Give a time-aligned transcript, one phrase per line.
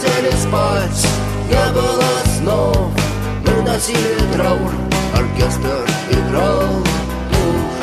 [0.00, 1.06] хотели спать,
[1.48, 2.90] не было снов
[3.44, 4.72] Мы носили траур,
[5.14, 6.62] оркестр играл
[7.30, 7.76] тушь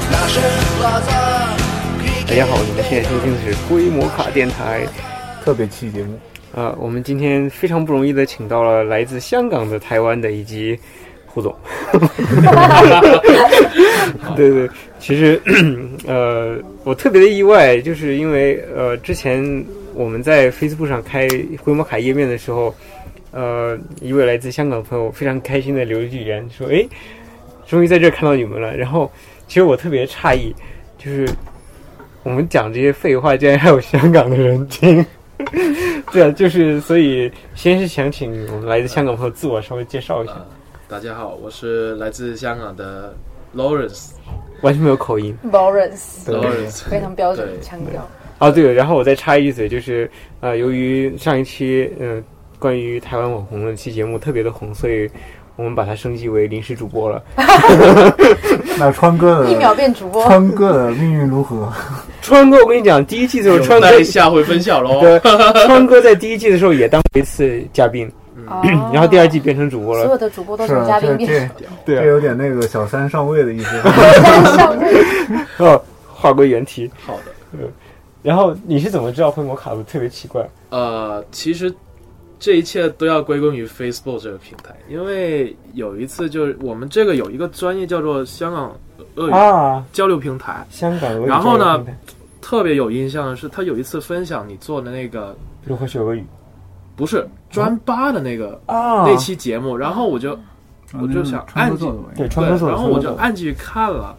[0.00, 1.56] В наших глазах
[2.28, 4.86] 大家好，你们现在收听的是灰摩卡电台。
[5.42, 6.18] 特别期节目，
[6.54, 10.78] 啊，我们今天非常不容易的请到了来自香港的、台湾的以及
[11.33, 11.53] 胡总。
[14.35, 15.41] 对对，其实
[16.05, 19.43] 呃，我特别的意外，就是因为呃，之前
[19.95, 21.27] 我们在 Facebook 上开
[21.61, 22.73] 灰摩卡页面的时候，
[23.31, 26.85] 呃，一位来自香港的朋友非常开心的留了一句言，说：“哎，
[27.67, 29.11] 终于在这儿看到你们了。”然后，
[29.47, 30.53] 其实我特别诧异，
[30.97, 31.27] 就是
[32.21, 35.03] 我们讲这些废话，竟然还有香港的人听。
[36.11, 40.45] 对啊，就是所以，先是想请我们来自香港朋友自我稍微介绍一下，呃
[40.93, 43.15] 大家好，我是来自香港的
[43.57, 44.09] Lawrence。
[44.61, 45.35] 完全没有口音。
[45.51, 48.07] Lawrence，Lawrence 非常标准的腔调。
[48.37, 50.07] 哦，对了，然后我再插一嘴，就是
[50.39, 52.23] 呃，由于上一期嗯、呃、
[52.59, 55.09] 关于台湾网红的期节目特别的红，所以
[55.55, 57.23] 我们把它升级为临时主播了。
[58.77, 61.73] 那川哥的 一秒变主播，川哥的命运如何？
[62.21, 65.01] 川哥，我跟你讲，第一季的时候，川哥待下回分晓喽。
[65.01, 65.19] 对，
[65.65, 68.07] 川哥在第一季的时候也当过一次嘉宾，
[68.47, 68.61] 哦
[68.93, 70.03] 然后第二季变成主播了。
[70.03, 73.81] 所有的主播都是嘉宾这变这对啊，这有点那个小三上位的意思。
[74.55, 75.05] 上位。
[75.57, 76.89] 哦，划归原题。
[77.05, 77.59] 好的，嗯
[78.21, 79.83] 然后你是怎么知道会摩卡的？
[79.83, 80.47] 特别奇怪。
[80.69, 81.73] 呃，其实
[82.39, 88.73] 这一切都要归功于 Facebook 这个平台，因为有一次就是我们这个有一个专业叫做香港
[89.15, 91.85] 俄语啊，交流平台，香港俄语然后呢
[92.41, 96.23] 特别有印象的是，他有一次分享你做的那个如何学俄语
[96.95, 100.37] 不是专八的那个、啊那期节目，然后我就
[101.01, 104.15] 我就想按川哥做的玩意对，然后我就按进去看了，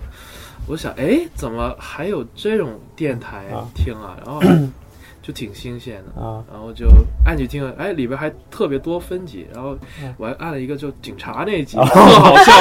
[0.66, 3.64] 我想，哎，怎么还有这种电台啊。
[3.74, 4.16] 听啊？
[4.24, 4.40] 然后
[5.22, 6.86] 就挺新鲜的，啊，然后就
[7.24, 9.76] 按进去听了，哎，里边还特别多分级，然后
[10.18, 12.52] 我还按了一个就警察那一集， 特好笑，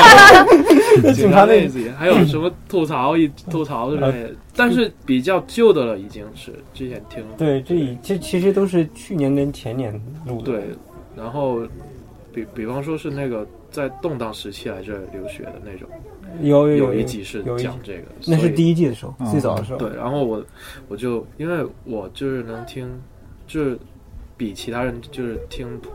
[1.13, 9.93] 警察那一集，还有什么吐槽一吐槽之类的，但是比较旧的了，已经是之前听对，这已这其实都是去年跟前年
[10.25, 10.51] 录的。
[10.51, 10.63] 对，
[11.15, 11.61] 然后
[12.33, 15.87] 比比方说是那个在动荡时期来这儿留学的那种，
[16.41, 19.79] 有有有一集是讲这个，那是第一季的时候，嗯最早的时候。
[19.79, 20.43] 对，然后我
[20.87, 22.89] 我就因为我就是能听，
[23.47, 23.77] 就是
[24.35, 25.89] 比其他人就是听普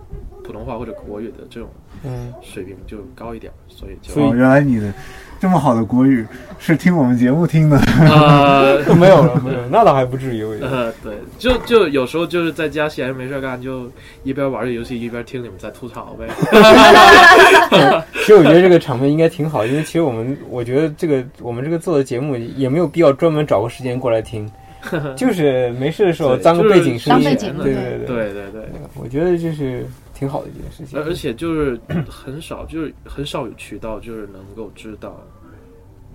[0.44, 1.68] 普通话或者国语的这种
[2.04, 4.92] 嗯，水平就高一点，所以就所以哦，原来你的
[5.40, 6.24] 这么好的国语
[6.58, 7.76] 是听我们节目听的。
[7.98, 10.44] 呃 没有了，没有，那倒还不至于。
[10.44, 13.90] 我觉得呃对，就就有时候就是在家闲着没事干，就
[14.22, 16.26] 一边玩着游戏一边听你们在吐槽呗。
[18.14, 24.50] 其实我觉得这个场面应该挺好，因为其实我们我觉得这个我们这个做的节目也没有必要专门找个时间过来听，
[25.16, 27.24] 就是没事的时候对当个背景声音。
[27.24, 29.84] 当背景对对对对对对，我觉得就是
[30.14, 30.98] 挺好的一件事情。
[30.98, 31.78] 而而且就是
[32.08, 35.20] 很少，就是很少有渠道就是能够知道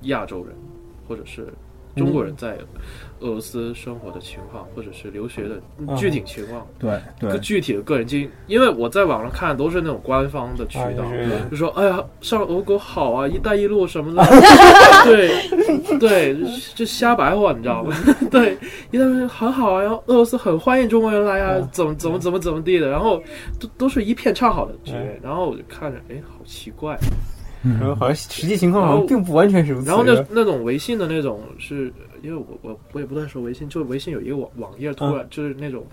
[0.04, 0.56] 亚洲人
[1.07, 1.48] 或者是
[1.95, 2.57] 中国人在
[3.19, 5.61] 俄罗斯生活的情况，或者是留学的
[5.95, 8.29] 具体情况，对具体的个人经历。
[8.47, 11.03] 因为我在网上看都是那种官方的渠啊，道，
[11.49, 14.23] 就说哎呀，上俄国好啊，一带一路什么的，
[15.05, 16.37] 对对，
[16.75, 17.95] 就瞎白话，你知道吗？
[18.29, 18.57] 对，
[18.91, 23.21] 一带一路很好啊，然后俄罗斯很欢迎中国人来啊，嗯怎么怎么怎么怎么地的，然后
[23.59, 26.97] 都都是一片唱好的局嗯，然后我就看着，哎，好奇怪。
[27.63, 29.88] 然后好像实际情况好像并不完全是如此。
[29.88, 35.86] 然后那那种微信的那种是，因为我我我也不太说微信，就是微信有一个网网页，突然就是那种，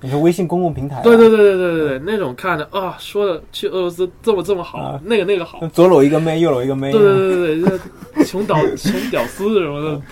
[0.00, 7.68] 你说微信公共平台啊，对对对对对对对，那种看着啊，说的去俄罗斯这么这么好啊，那个那个好，左搂一个妹，右搂一个妹，对对对对对，就
[8.24, 10.02] 是穷屌穷屌丝什么的，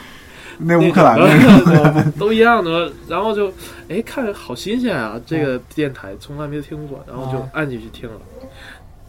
[0.58, 3.52] 那乌克兰那个都一样的，然后就
[3.88, 7.50] 哎看着好新鲜啊，这个电台从来没听过，然后就啊。
[7.52, 8.16] 按进去听了。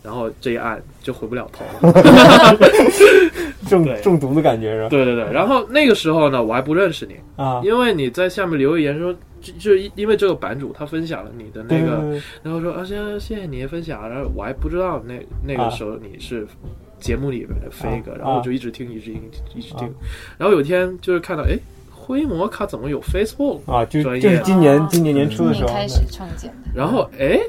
[0.03, 1.93] 然后这一按就回不了头了，
[3.69, 3.99] 中对。
[4.01, 4.89] 中毒的感觉是吧？
[4.89, 5.31] 对对对。
[5.31, 15.15] 然后那个时候呢，我还不认识你，啊，因为你在下面留言说，就就因为这个版主他分享了你的那个，对对对然后说啊，谢谢谢你的分享，然后我还不知道那
[15.45, 16.45] 那个时候你是
[16.99, 19.21] 节目里面的飞哥，啊然后我就一直听，一直听，
[19.55, 19.87] 一直听。
[19.87, 19.93] 啊，
[20.37, 21.57] 然后有一天就是看到，哎，
[21.91, 23.59] 灰摩卡怎么有 Facebook？
[23.71, 27.39] 啊，就专业就是今年哦今年年初的时候，开始创建的，然后哎，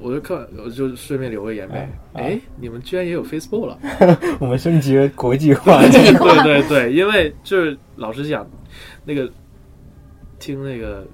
[0.00, 3.78] 我就看，我就顺便留个言呗，啊哎，你们居然也有 Facebook 了？
[4.40, 8.46] 我们升级了国际化， 对对对，因为就是老实讲，
[9.04, 9.30] 那个
[10.38, 11.06] 听那个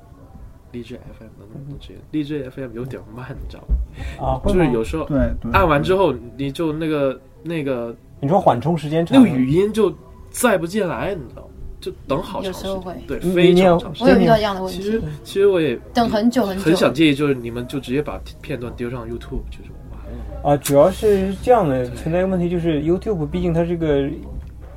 [0.73, 4.25] 荔枝 FM 能不能直接荔枝 FM 有点慢，你知道吗？
[4.25, 9.93] 啊，就是有时候对对，按完之后，你就那个那个你说缓冲时间长，那个语音就
[10.31, 11.46] 再不进来，你知道吗？
[11.87, 14.09] 就等好长时间时，对，你非常长时间。
[14.09, 14.83] 我有遇到这样的问题。
[14.83, 20.51] 其实，其实我也等很久很久，很想建议，就是你们就直接把片段丢上 YouTube，就是完了。
[20.51, 24.05] 啊，主要是这样的，存在一个问题就是 YouTube 毕竟它是个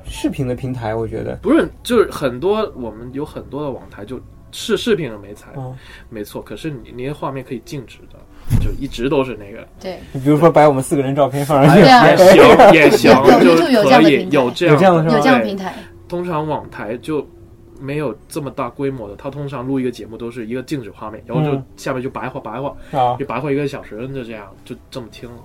[0.05, 4.21] 视频的平台，我觉得，不是，就是很多我们有很多的网台就
[4.51, 5.75] 视视频的没才，哦，
[6.11, 6.39] 没错。
[6.43, 8.19] 可是你那些画面可以静止的，
[8.63, 14.35] 就一直都是那个，对，你比如说把我们四个人照片放上去，也行也行，有就 YouTube 有这可以样的平台。
[14.35, 15.73] 有这样有这样的有这样的平台，
[16.09, 17.25] 通常网台就
[17.79, 25.37] 没有这么大规模的，它通常录一个节目都是一个静止画面，然后就嗯下面就白话白话，啊就白话一个小时，就这样就这么听了。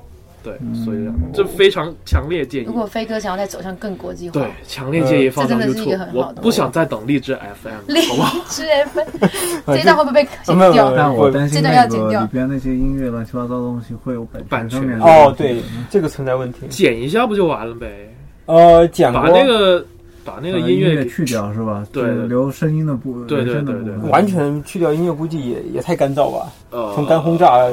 [0.42, 2.72] 对，嗯所以这非常强烈建议如。
[2.74, 6.06] 果飞哥想要再走向更国际化，对，强烈建议放上这真的是一个 YouTube 很。
[6.08, 8.44] 好的我不想再等荔枝 FM， 荔好不好？
[8.50, 9.26] 枝 FM
[9.68, 10.92] 这一段会不会被剪掉？
[10.94, 16.66] 但我担心这段那要剪掉个里边那些音乐乱七八糟的东西会有版版权哦，对，这个存在问题。
[16.68, 18.14] 剪一下不就完了呗？
[18.44, 19.82] 呃，讲过把那个
[20.24, 21.86] 把那个把音乐给去掉是吧？
[21.92, 26.52] 对留声音的部，对对人声的对对完全去掉音乐，估计也也太干燥吧。
[26.70, 27.68] 呃从干轰炸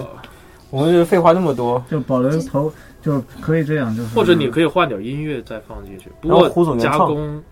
[0.70, 2.72] 我们这废话那么多，就保留头，
[3.02, 7.44] 就可以这样，就是或者你可以换点音乐再放进去，不然后胡总加工，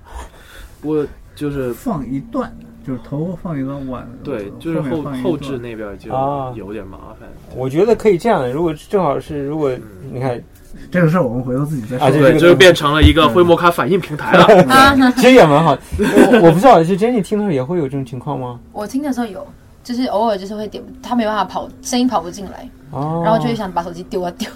[0.79, 1.05] 不过
[1.35, 2.49] 就是放一段，
[2.87, 7.27] 就是头放一段晚，对，就是后后置那边就啊有点麻烦。
[7.55, 8.51] 我觉得可以这样的。
[8.51, 9.71] 如果正好是，如果
[10.11, 10.41] 你看，
[10.91, 11.97] 这个事儿我们回头自己再说。
[11.97, 14.45] 对，啊这个就是变成了一个灰摩卡反应平台了。
[14.69, 15.77] 啊， 其实也蛮好。
[15.97, 18.59] 我我不知道，就 Jenny 听的时候也会有这种情况吗？
[18.71, 19.45] 我听的时候有，
[19.83, 24.47] 就是偶尔就是会点，他没办法跑，声音跑不进来，哦，然后就会想把手机丢啊丢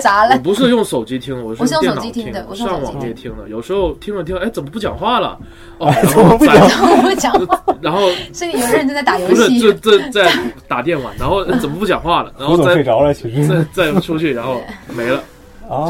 [0.00, 0.38] 砸了。
[0.38, 3.48] 不是用手机听，我我是用电脑手机听的我上手机听网也听的。
[3.48, 5.38] 有时候听着听着，哎，怎么不讲话了？
[5.78, 10.30] 哦， 怎么不讲然后我不讲话， 然后是有人在打游不是这戏，这在
[10.68, 12.32] 打电玩，然后呃怎么不讲话了？
[12.38, 14.60] 然后睡着了，其实再再出去，然后
[14.94, 15.22] 没了，哦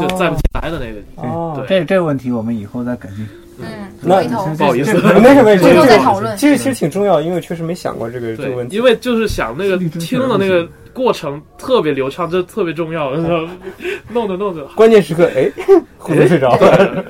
[0.01, 1.27] 就再不进来的那个。
[1.27, 1.79] 哦，对。
[1.79, 3.27] 这这个问题我们以后再改进。
[3.59, 3.67] 嗯，
[4.01, 4.23] 那
[4.57, 4.93] 不好意思。
[4.93, 6.35] 这没事没事，回头这个再讨论。
[6.35, 8.75] 其实其实挺重要，因为确实没想过这个这个问，题。
[8.75, 13.11] 因为就是想那个听的那个过程特别流畅，这特别重要。
[14.09, 15.49] 弄着弄着，关键时刻，哎，
[15.97, 17.03] 胡总睡着了。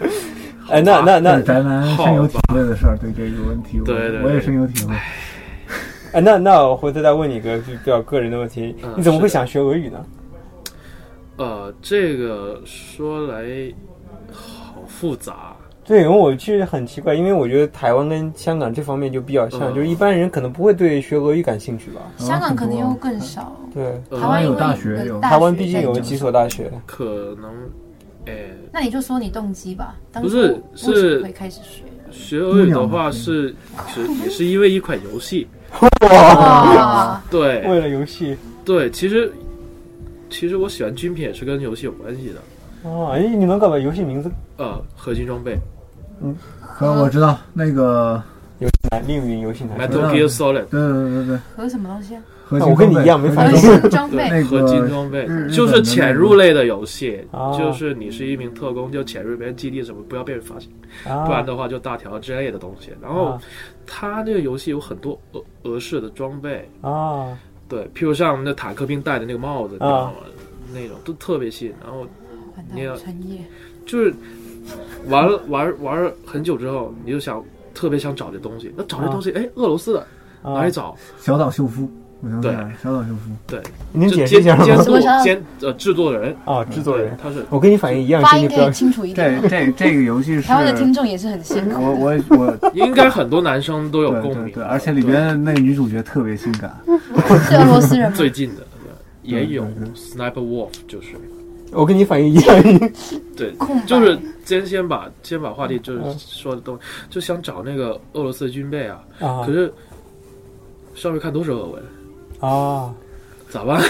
[0.70, 1.36] 哎， 那那那。
[1.36, 4.22] 对宅男深有体会的事儿，对这个问题，对对对。
[4.24, 4.94] 我也深有体会。
[6.12, 10.00] 哎，那那我回头再问你一个就比较个人的问题，嗯你怎么会想学俄语呢？
[11.38, 13.46] 呃，这个说来
[14.32, 15.56] 好复杂。
[15.86, 22.00] 对，因为我其实很奇怪，因为我觉得台湾跟香港这方面就比较像，嗯就是一般人可能不会对学俄语感兴趣吧。
[22.18, 26.72] 香港可能又更少，对，呃台湾有大学有台湾毕竟有几所大学。
[26.86, 27.52] 可能，
[28.28, 31.84] 哎，那你就说你动机吧，不是是会开始学？
[32.12, 33.54] 学俄语的话是
[33.88, 35.48] 是也是因为一款游戏。
[36.02, 39.30] 哇，对为了游戏对，其实
[40.34, 42.90] 其实我喜欢军品也是跟游戏有关系的。
[42.90, 44.32] 哦，哎，你能搞把游戏名字？
[44.58, 45.58] 呃，合金装备，
[46.76, 48.22] 可我知道那个
[48.58, 49.78] 游戏男，另云游戏男。
[49.78, 52.24] Metal Gear Solid 对对对对，和什么东西啊？
[52.46, 54.30] 合金我跟你一样没反应合金合金装备。
[54.30, 60.70] 那个合金装备，就是潜入类的游戏哦，就是你是一名特工，就潜入别人基地什么，不要被人发现，
[61.10, 62.92] 啊，不然的话就大条之类的东西。
[63.02, 63.42] 然后啊
[63.86, 70.14] 它这个游戏有很多俄俄式的装备，啊，对，譬如像我们的坦克兵戴的那个帽子，你知道吗？
[70.74, 71.74] 那种都特别吸引。
[71.84, 72.00] 然后
[72.56, 72.96] 完你要。
[73.86, 74.14] 就是
[75.08, 77.44] 玩了玩玩了很久之后，你就想
[77.74, 80.00] 特别想找这东西，那找这东西，哎，俄罗斯的
[80.42, 80.96] 啊哪里找？
[81.20, 81.90] 小岛秀夫，
[82.24, 83.62] 我想起来了，小岛秀夫，对，
[83.92, 84.64] 你能就解释一下吗？
[84.64, 88.72] 监监督什么啥监呃制作人，啊，制作人，他是我跟你反应一样，发音可以请你不要。
[88.72, 89.50] 清楚一点这。
[89.50, 91.82] 这这个游戏是台湾的听众也是很辛苦。
[91.82, 96.74] 我我我 应该很多男生都有共鸣，对对，而且里边那个女主角特别性感，
[97.50, 98.16] 是俄罗斯人吗？
[98.16, 98.62] 最近的
[99.26, 101.08] 对也有对对 Sniper Wolf，就是
[101.72, 102.64] 我跟你反应一样。
[103.36, 103.54] 对，
[103.86, 109.74] 就是先先把先把话题就是嗯说的东，就想找那个俄罗斯的军备啊，啊可是
[110.94, 111.82] 上面看都是俄文，
[112.48, 112.94] 啊！
[113.50, 113.82] 咋办？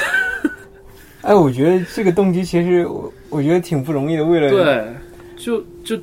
[1.24, 4.94] 哎，我觉得这个动机其实我我觉得挺不容易的，为了对，
[5.38, 5.98] 就就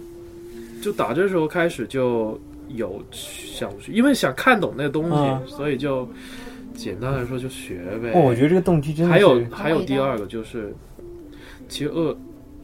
[0.82, 6.08] 就打这时候开始就有想，因为想看懂那个东西，嗯所以就
[6.74, 8.12] 简单来说就学呗。
[8.14, 10.74] 哦，我觉得这个动机真的还有还有第二个就是，
[11.68, 12.16] 其实俄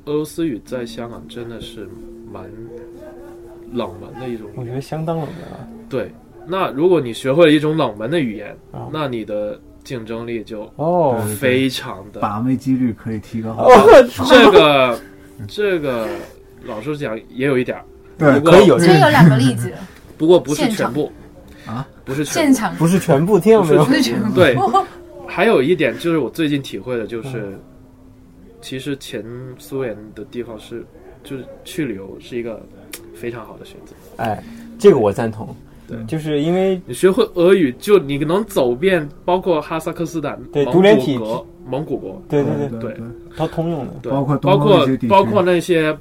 [0.07, 1.87] 俄罗斯语在香港真的是
[2.33, 2.43] 蛮
[3.73, 4.55] 冷门的一种语言。
[4.57, 5.69] 我觉得相当冷门啊。
[5.90, 6.11] 对，
[6.47, 12.21] 那如果你学会了一种冷门的语言，啊那你的竞争力就哦非常的。
[12.21, 13.50] 把妹几率可以提高。
[13.50, 13.69] 哦，
[14.28, 15.00] 这个
[15.49, 16.09] 这个
[16.64, 17.85] 老实讲也有一点儿，
[18.19, 19.73] 对可以有这边有两个例子，
[20.19, 21.12] 不过不是全部
[21.66, 23.93] 啊，不是全现场不是全部，听到没有不？
[23.95, 24.35] 是全部。
[24.35, 24.57] 对。
[25.28, 27.59] 还有一点就是我最近体会的，就是、
[28.62, 29.23] 其实前
[29.59, 30.87] 苏联的地方是，
[31.25, 32.64] 就是去旅游是一个
[33.14, 33.93] 非常好的选择。
[34.16, 34.43] 哎，
[34.78, 35.55] 这个我赞同。
[35.87, 36.02] 对。
[36.05, 45.97] 就是因为你学会俄语，就你能走遍包括哈萨克斯坦、对独联体国、蒙古国，对对对，对对它通用的，对，包括包括包括那些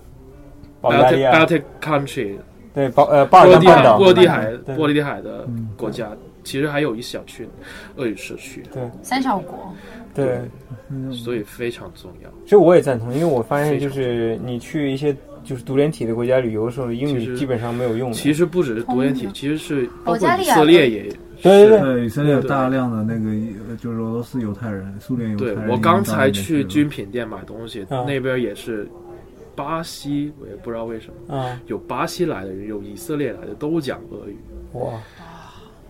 [0.81, 1.45] Baltic 亚。
[1.45, 2.35] Baltic country
[2.73, 6.11] 对包呃巴尔波罗的海、干半岛波罗的海、波罗的海的嗯国家，
[6.43, 7.47] 其实还有一小群
[7.95, 8.83] 俄语社区，对。
[9.01, 9.73] 三小国，
[10.13, 10.41] 对，
[11.11, 12.29] 所以非常重要。
[12.45, 15.15] 这我也赞同，因为我发现就是你去一些
[15.45, 18.15] 就是独联体的国家旅游的时候，英语基本上没有用的。
[18.15, 21.03] 其实不只是独联体，其实是包括以色列也
[21.41, 23.29] 对对对，以色列有大量的那个
[23.69, 25.55] 呃就是俄罗斯犹太人、苏联犹太人。
[25.55, 28.87] 对我刚才去军品店买东西，啊那边也是
[29.55, 34.37] 巴西，我也不知道为什么啊，有巴西来的人，有以色列来的，都讲俄语。
[34.73, 34.93] 哇，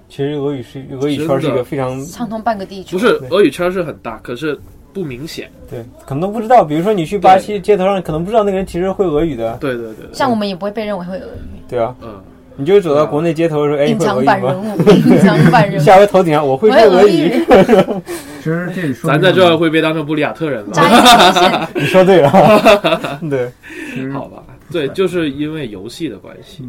[0.10, 2.96] 其实俄语是俄语圈是一个非常畅通半个地区。
[2.96, 4.60] 不是俄语圈是很大，可是
[4.96, 5.52] 不明显。
[5.70, 6.64] 对，可能都不知道。
[6.64, 11.94] 比如说你去巴西街头上，可能不知道那个人其实会俄语的，对对对，对像我们也不会被认为会俄语，对啊。
[12.02, 12.16] 嗯，
[12.56, 14.76] 你就走到国内街头的时候，哎，会俄语藏版人吗？
[14.78, 17.46] 物， 隐藏版人物，下回头顶上我会说俄语语，，
[18.40, 20.64] 其实这说咱在这儿会被当成布里亚特人。
[21.76, 22.32] 你说对了，
[23.30, 23.52] 对，
[24.14, 24.42] 好吧？
[24.72, 26.64] 对，就是因为游戏的关系，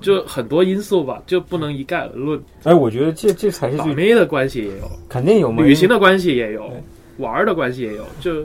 [0.00, 2.40] 就很多因素吧，就不能一概而论。
[2.64, 6.82] 哎，我觉得这这才是最把妹的关系也有，肯定有嘛，旅行的关系也有对，
[7.20, 8.44] 玩儿的关系也有，就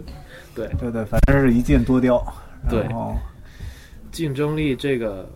[0.54, 2.24] 对对对，反正是一箭多雕。
[2.70, 2.86] 对
[4.12, 5.28] 竞争力这个，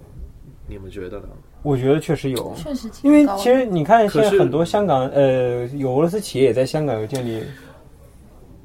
[0.68, 1.28] 你们觉得呢？
[1.62, 7.44] 我觉得确实有，确实因为其实你看，现在很多香港呃有俄罗斯企业也在香港有建立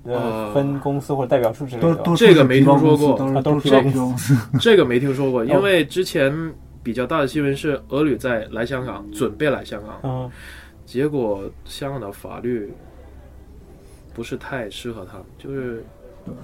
[0.04, 2.02] 呃呃分公司或者代表处之类的。
[2.16, 4.36] 这个没听说过啊都都是都是公司。
[4.60, 6.32] 这个没听说哦过，因为之前
[6.84, 10.30] 比较大的新闻是俄旅在来香港，准备来香港，嗯，
[10.86, 12.72] 结果香港的法律
[14.14, 15.84] 不是太适合他们，就是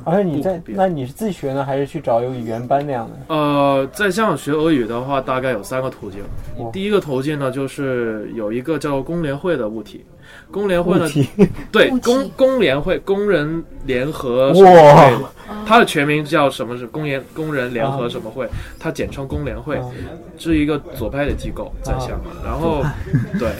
[0.04, 3.34] 而且你在那你是自学呢，还是去找有语言班那样的？
[3.34, 6.20] 呃，在香港学俄语的话，大概有三个途径。
[6.58, 6.70] 哇。
[6.70, 10.04] 第一个途径呢，就是有一个叫工联会的物体，
[10.50, 11.26] 工联会呢，题
[11.72, 15.24] 对工工联会工人联合哇什么会，
[15.64, 16.86] 它的全名叫什么是？
[16.86, 18.46] 工联工人联合什么会，
[18.78, 19.86] 它简称工联会，啊。
[20.36, 22.32] 是一个左派的机构在香港。
[22.44, 22.82] 然后
[23.38, 23.50] 对，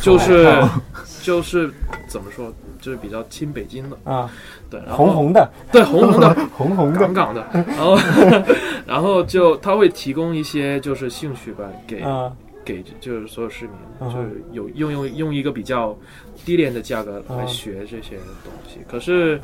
[0.00, 0.52] 就是
[1.22, 1.68] 就是
[2.08, 4.30] 怎么说，就是比较亲北京的，啊，
[4.70, 6.34] 对，然后红红的， 对红红的。
[6.56, 6.98] 红红的。
[7.00, 7.98] 杠杠的，然后
[8.86, 12.32] 然后就他会提供一些就是兴趣班给、啊。
[12.64, 15.96] 给就是所有市民，嗯就是有用用用一个比较
[16.44, 18.78] 低廉的价格来嗯学这些东西。
[18.86, 19.40] 可是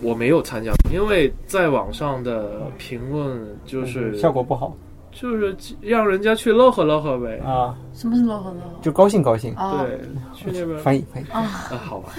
[0.00, 4.74] 我没有参加，因为在网上的评论就是效果不好
[5.14, 7.38] 就是让人家去乐呵乐呵呗。
[7.46, 9.54] 啊，什么是乐呵乐就高兴高兴。
[9.54, 10.00] 啊对，
[10.34, 12.12] 去那边翻译翻译，啊，啊，好吧，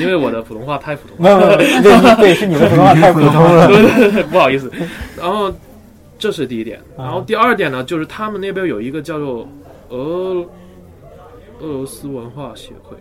[0.00, 1.22] 因为我的普通话太普通了。
[1.22, 1.82] 没有没有，没有
[2.16, 3.68] 对对，是你的普通话太普通了。
[4.32, 4.72] 不好意思。
[5.16, 5.52] 然后
[6.18, 9.46] 这是第一点，啊然后第二点呢，就是他们那边有一个叫做
[9.90, 10.44] 俄
[11.60, 12.96] 俄罗斯文化协会，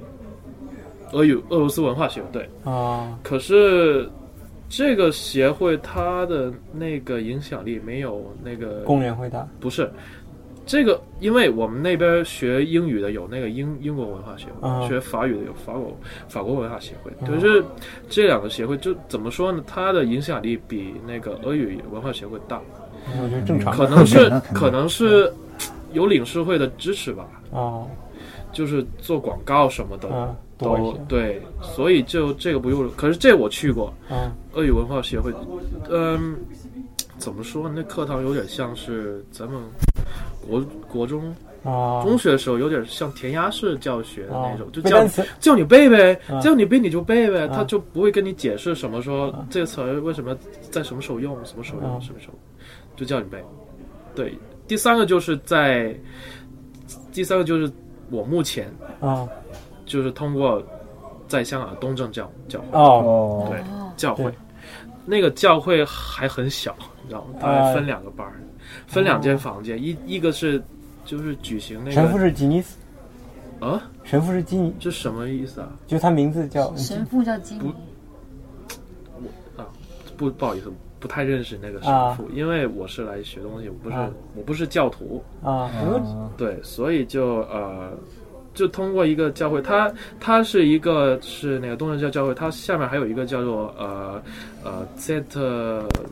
[1.13, 2.49] 俄语俄罗斯文化协会对。
[2.65, 4.09] 啊可是
[4.69, 9.45] 这个协会它的那个影响力没有那个工联会大。
[9.59, 9.91] 不是。
[10.65, 14.87] 这个，因为我们那边学英语的有那个英英国文化协会，啊。
[14.87, 15.97] 学法语的有法国
[16.27, 17.11] 法国文化协会。
[17.25, 17.65] 就是
[18.07, 19.63] 这两个协会就怎么说呢？
[19.65, 22.61] 它的影响力比那个俄语文化协会大，
[23.19, 23.73] 我觉得正常。
[23.73, 25.33] 可能是 可能是
[25.91, 27.87] 有领事会的支持吧，哦
[28.51, 30.35] 就是做广告什么的。
[30.59, 32.87] 都对，所以就这个不用。
[32.97, 34.31] 可是这我去过，啊。
[34.53, 35.33] 俄语文化协会，
[35.89, 36.35] 嗯，
[37.17, 37.71] 怎么说？
[37.73, 39.61] 那课堂有点像是咱们
[40.45, 42.03] 国国中、啊。
[42.03, 44.71] 中学的时候，有点像填鸭式教学的那种，啊。
[44.73, 45.07] 就叫
[45.39, 46.41] 叫你背呗，啊。
[46.41, 47.55] 叫你背你就背呗，啊。
[47.55, 49.47] 他就不会跟你解释什么说啊。
[49.49, 50.37] 这个词儿为什么
[50.69, 51.99] 在什么时候用，什么时候用，啊。
[52.01, 52.33] 什么时候，
[52.97, 53.41] 就叫你背。
[54.13, 54.37] 对，
[54.67, 55.95] 第三个就是在，
[57.13, 57.71] 第三个就是
[58.09, 59.27] 我目前啊
[59.89, 60.63] 就是通过
[61.27, 62.67] 在香港的东正教教会。
[62.71, 62.79] 哦。
[62.79, 64.23] 哦，对哦，教会。
[64.25, 64.33] 对，
[65.05, 67.39] 那个教会还很小，你知道吗？
[67.41, 68.39] 它还分两个班儿，
[68.85, 70.61] 分两间房间，一一个是
[71.03, 72.77] 就是举行那个神父是吉尼斯，
[73.59, 75.69] 啊，神父是吉尼，这什么意思啊？
[75.87, 77.73] 就他名字叫神父叫基尼，
[80.15, 84.11] 不不好意思，不太认识那个神父，因为我是来学东西，我不是、啊。
[84.35, 86.29] 我不是教徒，啊啊。
[86.37, 87.91] 对，所以就呃。
[88.59, 89.89] 就通过一个教会，它
[90.19, 94.21] 它是一个是那个东正教教会，它下面还有一个叫做呃
[94.65, 95.23] 呃 Z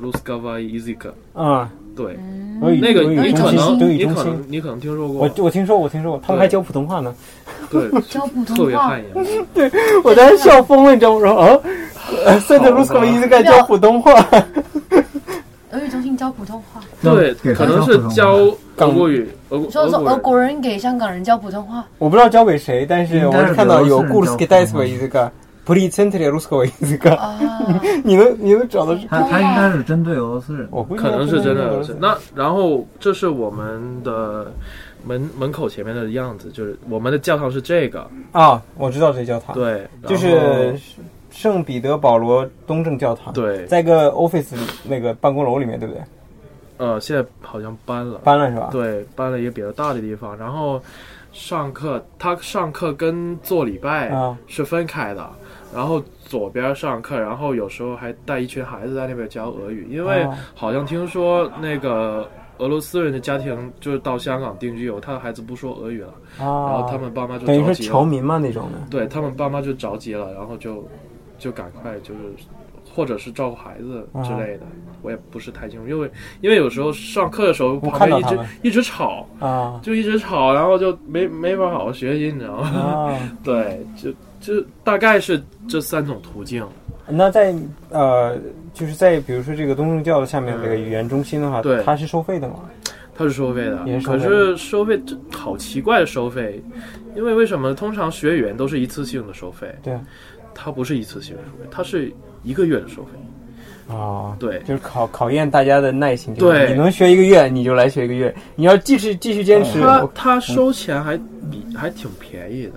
[0.02, 2.58] Ruskava Izik，啊，对，嗯。
[2.62, 5.18] 俄语那个俄语你可中心能你德语中心，可能你可能听说过。
[5.18, 7.14] 我，我听说我听说过，他们还教普通话呢。
[7.70, 9.04] 对，教 普特通话别汗，
[9.56, 9.72] 颜。
[10.06, 11.20] 我当时笑疯了，你知道吗？
[11.20, 11.60] 我说啊，
[12.26, 14.14] 呃塞德鲁斯科维伊斯盖教普通话，
[15.72, 16.82] 俄语中心教普通话。
[17.02, 18.38] 对可能是教
[18.76, 25.32] 港俄国语，俄你说说俄俄国国人给香港人教普通话，我不知道交给谁，但是我是看到有俄罗斯人故事给教普通话戴斯维伊斯个。
[25.66, 27.38] 普利森特里鲁斯科维伊斯个，啊，
[28.02, 28.96] 你能你能找到？
[29.10, 30.66] 他他应该是针对俄罗斯人。
[30.72, 31.94] 我估计可能是真的俄罗斯。
[32.00, 34.50] 那然后这是我们的
[35.06, 40.80] 门门口前面的样子，就是我们的教堂是这个，啊，我知道这教堂，对，就是
[41.38, 46.04] 圣彼得保罗东正教堂，对，在一个 office 那个办公楼里面，对不对？
[46.78, 48.70] 呃，现在好像搬了，搬了是吧？
[48.72, 50.82] 对，搬了一个比较大的地方，然后
[51.32, 55.30] 上课，他上课跟做礼拜啊是分开的，
[55.72, 68.80] 然后左边上课，然后有时候还带一群孩子在那边教俄语，因为啊好像听说那个俄罗斯人的家庭就是到香港定居以后，他的孩子不说俄语了，啊，然后他们爸妈就等于着急了，是侨民嘛那种的。
[68.90, 70.84] 对他们爸妈就着急了，然后就
[71.38, 72.20] 就赶快就是。
[72.96, 74.62] 或者是照顾孩子之类的，
[75.04, 76.10] 我也不是太清楚，因为
[76.42, 82.68] 因为有时候上课的时候我旁边一直一直吵，啊就一直吵，然后就没没法好好学习，你知道吗？
[82.68, 86.66] 啊， 对，就就大概是这三种途径。
[87.08, 87.54] 那在
[87.90, 88.36] 呃，
[88.74, 92.62] 就是在比如说这个东正教的下面这个语言中心的话，对它是收费的吗？
[93.16, 96.64] 它是收费的可是收费这好奇怪的收费，
[97.16, 99.68] 因为为什么通常学语言都是一次性的收费？
[99.84, 99.94] 对
[100.60, 102.12] 它不是一次性的收费，它是
[102.44, 103.12] 一个月的收费。
[103.94, 104.60] 啊，对。
[104.66, 106.34] 就是考考验大家的耐心。
[106.34, 106.70] 对。
[106.70, 111.16] 你能学一个月，你就来学一个月；你要继续继续坚持，我它它收钱还
[111.50, 112.74] 比还挺便宜的，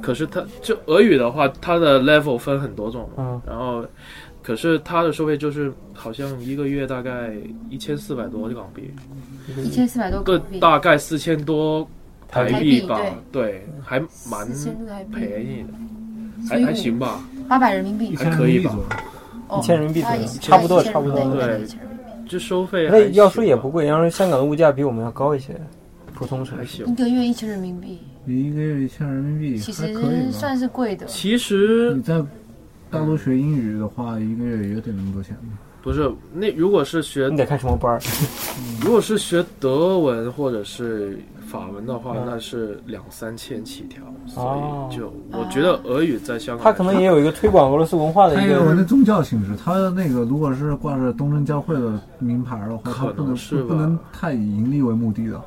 [0.00, 3.40] 可是它就俄语的话，它的 level 分很多种，嗯。
[3.46, 3.84] 然后
[4.42, 7.32] 可是它的收费就是好像一个月大概
[7.70, 8.90] 一千四百多港币，
[9.62, 11.86] 一千四百多个港币，大概四千多
[12.26, 12.98] 台台币币吧，
[13.30, 13.42] 对。
[13.42, 14.48] 对，还蛮
[15.12, 15.68] 便宜的，
[16.48, 17.20] 还还行吧。
[17.48, 18.76] 八百人民币，还可以吧
[19.48, 21.66] 哦一千人民币左右差不多差不多对
[22.26, 25.54] 这收费那要说也不贵，要说香港的物价比我们要高一些，
[26.14, 26.84] 普通城还市。
[26.84, 26.86] 行。
[26.86, 29.72] 一个月一千人民币，一个月一千人民币其？
[29.72, 31.04] 实算是贵的。
[31.06, 32.22] 其实你在
[32.90, 35.58] 大陆学英语的话，一个月也得那么多钱吗？
[35.82, 38.00] 不是那如果是学你得看什么班儿？
[38.82, 44.02] 如果是学德文或者是法文的话，嗯那是两三千起跳，
[44.36, 48.84] 哦所以就我觉得俄语在香港，他可能也有一个推广俄罗斯文化的一还有那个。
[48.84, 55.40] 宗教性质，他那个如果是挂着东正教会的名牌的话，他可不能能是吧不能太以盈利为目的的。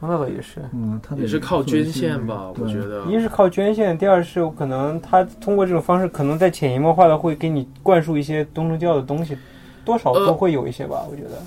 [0.00, 3.04] 那倒也是，嗯，他得也是靠捐献吧，我觉得。
[3.04, 9.36] 一是靠捐献，第二是可能他通过这种方式，可能在潜移默化的会给你灌输一些东正教的东西，
[9.84, 11.42] 多少呃都会有一些吧，我觉得。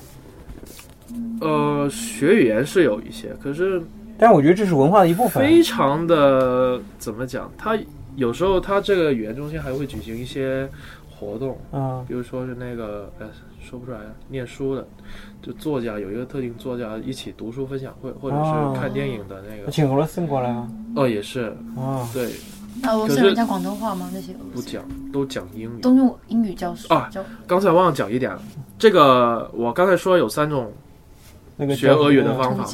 [1.40, 3.82] 呃，学语言是有一些，可是
[4.18, 5.44] 但是我觉得这是文化的一部分。
[5.44, 7.52] 非常的怎么讲？
[7.58, 7.78] 它
[8.16, 10.68] 有时候它这个语言中心还会举行一些
[11.10, 13.28] 活动，啊比如说是那个呃
[13.62, 14.88] 说不出来念书的，
[15.42, 22.32] 就作家有一个特定作家一起读书分享会，或者哦是看电影的那个，请俄罗斯人过来啊哦也是啊对，
[22.82, 24.10] 那俄罗斯可是人讲广东话吗？
[24.14, 25.82] 那些不讲都讲英语。
[25.82, 27.24] 都用英语教书啊教。
[27.48, 28.42] 刚才忘了讲一点了，
[28.78, 30.72] 这个我刚才说有三种
[31.56, 32.66] 那个学俄语的方法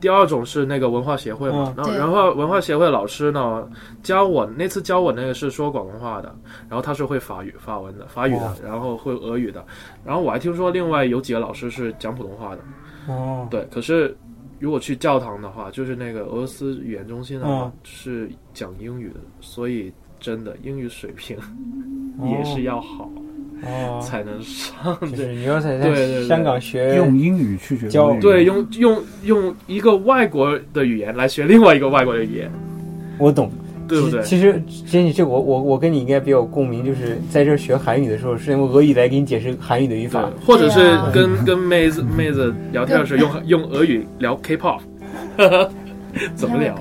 [0.00, 3.68] 第二种是那个文化协会嘛然后然后文化协会老师呢
[4.02, 6.34] 教我那次教我那个是说广东话的，
[6.70, 9.62] 然后他是会法语法文的法语的，然后会俄语的，
[10.02, 12.62] 然后我还听说另外有几个老师是讲普通话的，
[13.08, 13.46] 哦。
[13.50, 14.16] 对，可是
[14.60, 17.72] 如果去教堂的话，就是那个俄罗斯语言中心的话嗯。
[17.82, 21.36] 是讲英语的，所以真的英语水平
[22.22, 23.10] 也是要好
[23.62, 25.34] 哦，才能上对。
[25.34, 25.80] 你要在
[26.24, 32.52] 香港学用英语去学教对，用用用一个外国的语言来学另外一个外国的语言，
[33.18, 33.50] 我懂，
[33.90, 34.22] 对不对？
[34.22, 44.78] 其实，其实你这我我我跟你应该比较有共鸣，就是在这儿学韩语的时候，是用俄语来给你解释韩语的语对法。，或者是跟跟妹子妹子聊天的时候用用俄语聊 K-pop，
[46.34, 46.74] 怎么聊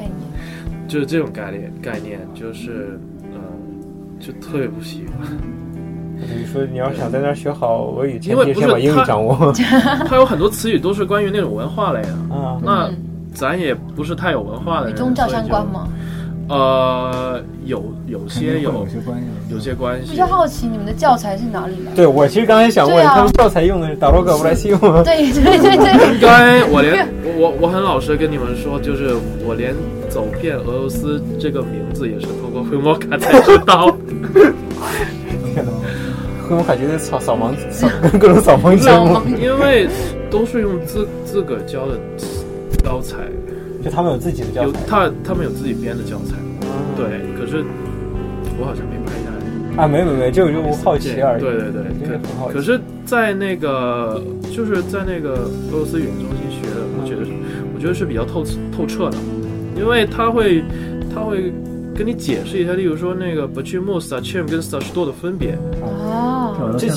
[0.87, 2.99] 就是这种概念概念，就是
[3.33, 3.39] 呃，
[4.19, 5.27] 就特别不喜欢。
[6.21, 9.53] 你说，你要想在那儿学好俄语，前因为不是提先把英语他掌握。
[10.05, 12.97] 它有很多词语都是关于那种文化类的，啊，那嗯
[13.33, 15.65] 咱也不是太有文化的人，与宗教相关？
[15.67, 15.87] 吗？
[16.49, 19.25] 呃，有有些有有些关系。
[19.51, 20.27] 有些关系比较。
[20.27, 21.95] 好奇你们的教材是哪里来的？
[21.95, 25.01] 对我其实刚才想问，啊他们教材用的是打罗格布莱西用吗？
[25.05, 27.07] 对对对对，应该我连
[27.37, 29.75] 我我我很老实跟你们说，就是我连
[30.09, 33.95] 走遍俄罗斯这个名字也是通过灰摩卡才知道。
[35.53, 35.71] 天哪！
[36.47, 37.87] 灰摩卡绝对扫扫盲扫
[38.19, 39.87] 各种扫盲节目，因为
[40.31, 41.99] 都是用自自个儿教的
[42.83, 43.17] 教材，
[43.83, 44.71] 就他们有自己的教。
[44.87, 46.35] 他他们有自己编的教材，
[46.67, 47.05] 啊对，
[47.37, 47.63] 可是
[48.59, 49.83] 我好像没拍下来。
[49.83, 51.41] 啊，没没没，这个就我好奇而已。
[51.41, 52.53] 对对对，真的很好奇。
[52.53, 57.31] 可可是，在那个就是在那个俄罗斯语言中心学的，我觉得是
[57.73, 58.43] 我觉得是比较透
[58.75, 59.17] 透彻的，
[59.77, 60.63] 因为他会
[61.13, 61.53] 他会
[61.99, 64.73] 跟你解释一下，例如说那个 b a c h i m u s a c h i m 跟 s
[64.73, 65.51] a s h t o 的分别。
[65.83, 66.87] 哦，这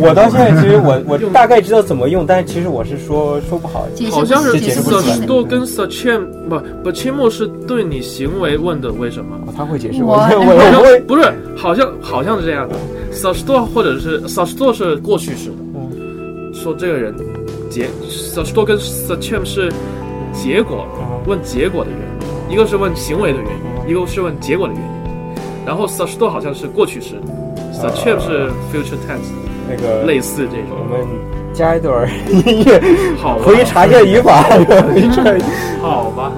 [0.00, 3.84] 我到现在其实我 我大概知道怎么用，但是其实我是说说不好。
[4.12, 6.24] 好像是不解释 s 不 a 出来 s h t o 跟 s a c h i m
[6.48, 9.34] 不 b a c h i m u 是对你行为问的为什么。
[9.44, 11.00] 哦他会解释，我我我我不会。
[11.00, 12.76] 不是，好像好像是这样的
[13.10, 17.12] s a s h t o 或者是 s a s h t o 是过去式的，嗯说这个人
[17.68, 19.68] 结 s a s h t o 跟 s a c h i m 是
[20.32, 20.86] 结果，
[21.26, 22.00] 问结果的原
[22.48, 24.88] 因，一个是问行为的原因，一个是问结果的原因。
[25.66, 27.20] 然后 such 都好像是过去式的
[27.72, 29.32] s a c h i m 是 future tense，
[29.66, 30.84] 那个类似这种我。
[30.84, 31.06] 们
[31.54, 32.06] 加一段
[32.46, 32.82] 音乐，
[33.16, 34.42] 好，回去查一下语法。
[35.80, 36.32] 好吧。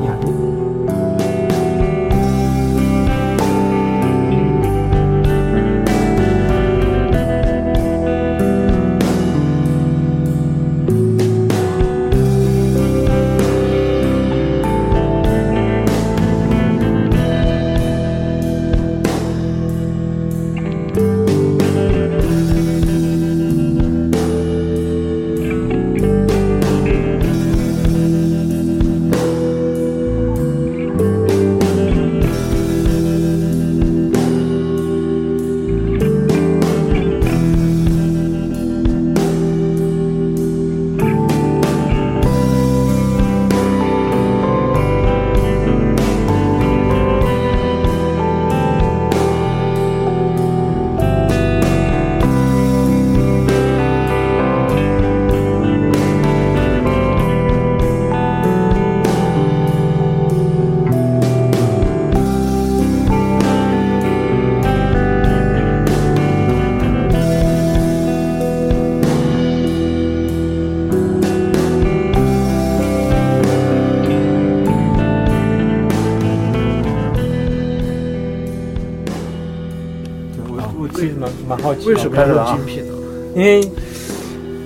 [81.66, 82.92] 好奇，为什么要用精品呢？
[83.34, 83.60] 因为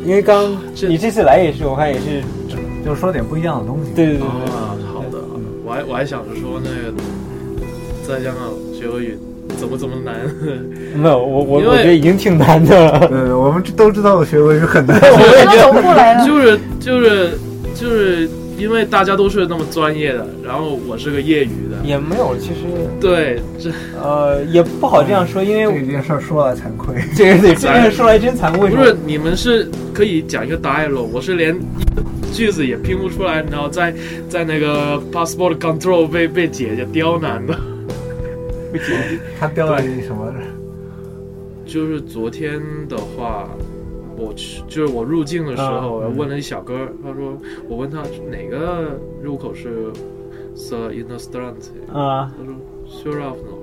[0.05, 2.23] 因为刚这你这次来也是，我看也是，
[2.85, 3.91] 就说点不一样的东西。
[3.95, 4.29] 对对对对。
[4.53, 5.19] 啊，好的，
[5.65, 6.93] 我还我还想着说那个
[8.07, 9.17] 在香港学俄语
[9.57, 10.15] 怎么怎么难，
[10.95, 13.09] 没有，我我我觉得已经挺难的了。
[13.11, 15.01] 嗯，我们都知道学俄语很难。
[15.01, 16.25] 都走过来了。
[16.29, 17.31] 就是就是
[17.75, 22.61] 就是因为大家都是那么专业的，然后我是个业余的，也没有，其实
[23.01, 26.95] 对，这呃也不好这样说，因为这件事儿说来惭愧。
[27.17, 28.71] 这个得这件 事说来真惭愧。
[28.71, 33.95] 不是你们是可以讲一个 dialogue，我是连一个句子也拼不出来，然后在
[34.29, 37.59] 在那个 passport control 被被姐姐刁难的，
[38.73, 38.81] 被
[39.39, 40.33] 他刁难你什么？
[41.67, 43.49] 就是昨天的话，
[44.17, 47.39] 我去就是我入境的时候，嗯问了一小哥，他说
[47.69, 49.85] 我问他哪个入口是
[50.55, 52.55] s i n o s t r a n t 啊，他说
[52.89, 53.61] Sure of no。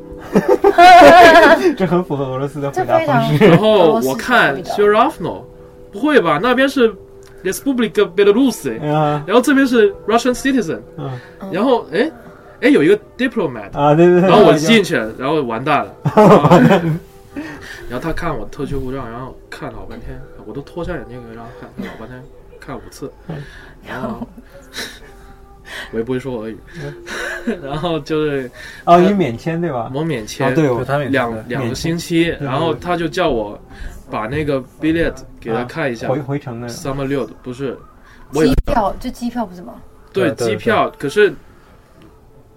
[1.77, 3.45] 这很符合俄罗斯的回答方式。
[3.45, 5.43] 然后我看回答 Sure of no，
[5.91, 6.39] 不会吧？
[6.41, 6.93] 那边是
[7.43, 11.11] Republic Belarus，啊然后这边是 Russian citizen，嗯
[11.51, 12.11] 然后哎
[12.61, 14.29] 哎有一个 diplomat，啊，对对对。
[14.29, 15.93] 然后我进去了，然后完蛋了。
[16.15, 16.49] 然 后
[17.89, 22.21] 然后他看我特区护照，然后看老半天，我都脱下眼镜给他看看老半天，
[22.59, 23.11] 看五次，
[23.87, 24.27] 然后
[25.91, 26.57] 我也不会说俄语，
[27.63, 28.49] 然后就是
[28.85, 29.91] 哦，你免签对吧？
[29.93, 33.59] 我免签哦，对，两两个星期，然后他就叫我
[34.09, 36.69] 把那个 billet 给他看一下回回程的。
[36.69, 37.77] ，summer 六的不是，
[38.33, 39.81] 机票这机票不是吗？
[40.13, 41.33] 对对对机票，可是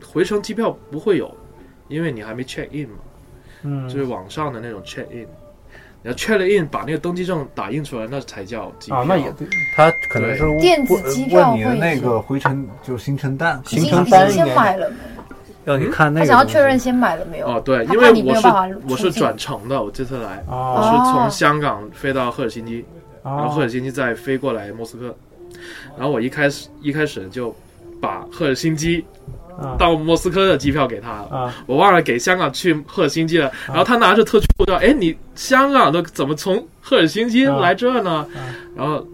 [0.07, 1.33] 回程机票不会有，
[1.88, 2.96] 因为你还没 check in 嘛。
[3.62, 5.27] 嗯，就是网上的那种 check in，
[6.03, 9.01] 你要 check 了 in，把那个登记证打印出来，那才叫机票。
[9.01, 9.47] 啊，那也对。
[9.77, 14.97] 他可能是电子机票问你的会那个回程就行程单，行程单先买了没？
[15.67, 17.47] 要你看那他想要确认先买了没有？
[17.47, 18.49] 哦，对，因为我是
[18.89, 22.83] 我是转乘的，我这次来，我哦是从香港飞到赫尔辛基，
[23.23, 25.15] 然后赫哦尔辛基再飞过来莫斯科，
[25.99, 27.55] 然后我一开始一开始就
[28.01, 29.05] 把赫尔辛基
[29.37, 29.39] 啊
[29.79, 31.29] 到莫斯科的机票给他了。
[31.29, 31.55] 啊。
[31.66, 37.57] 我忘了给香港去赫尔辛基了，然后他拿着特区护照，哎，你香港的怎么从赫尔辛基啊。
[37.57, 38.11] 来这呢？
[38.11, 38.27] 啊。
[38.77, 39.07] 然后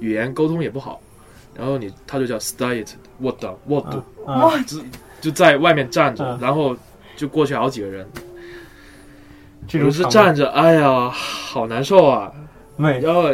[0.00, 1.00] 语言沟通也不好，
[1.56, 3.84] 然后你他就叫 stay it what the what
[4.26, 4.52] 啊！
[5.20, 6.38] 就在外面站着，啊。
[6.40, 6.76] 然后
[7.16, 8.06] 就过去好几个人，
[9.66, 12.30] 这我是站着，哎呀，好难受啊，
[12.78, 13.24] 没然后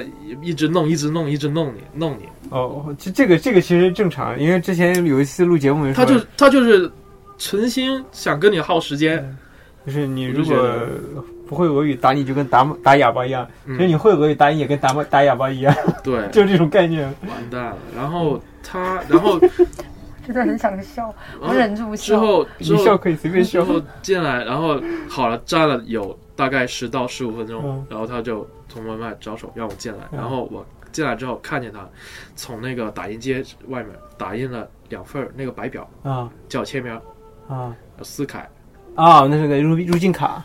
[0.42, 6.90] 一直弄，一直弄，一直弄你，弄你，哦，这这个这个其实正常，因为之前有一次录节目的时候，他就他就是
[7.38, 9.36] 存心想跟你耗时间，
[9.86, 10.56] 就是你如果
[11.46, 17.04] 不会俄语打你就跟打打哑巴一样，嗯其实你会俄语打你也跟打打哑巴一样，对， 就是这种概念。
[17.28, 17.76] 完蛋了。
[17.94, 19.38] 然后他，然后
[20.26, 22.18] 真的很想笑，我忍住不之笑。
[22.20, 23.62] 后之后 你笑可以随便笑。
[23.62, 31.88] 之后进来，然后好了，站了有大概十到十五分钟，嗯然后他就从门外招手让我进来，嗯然后我进来之后看见他
[32.36, 37.00] 从那个打印机外面打印了两份儿那个白表，啊叫我签名，
[37.48, 38.38] 啊撕开，
[38.94, 39.26] 啊！
[39.28, 40.44] 那是个入入境卡，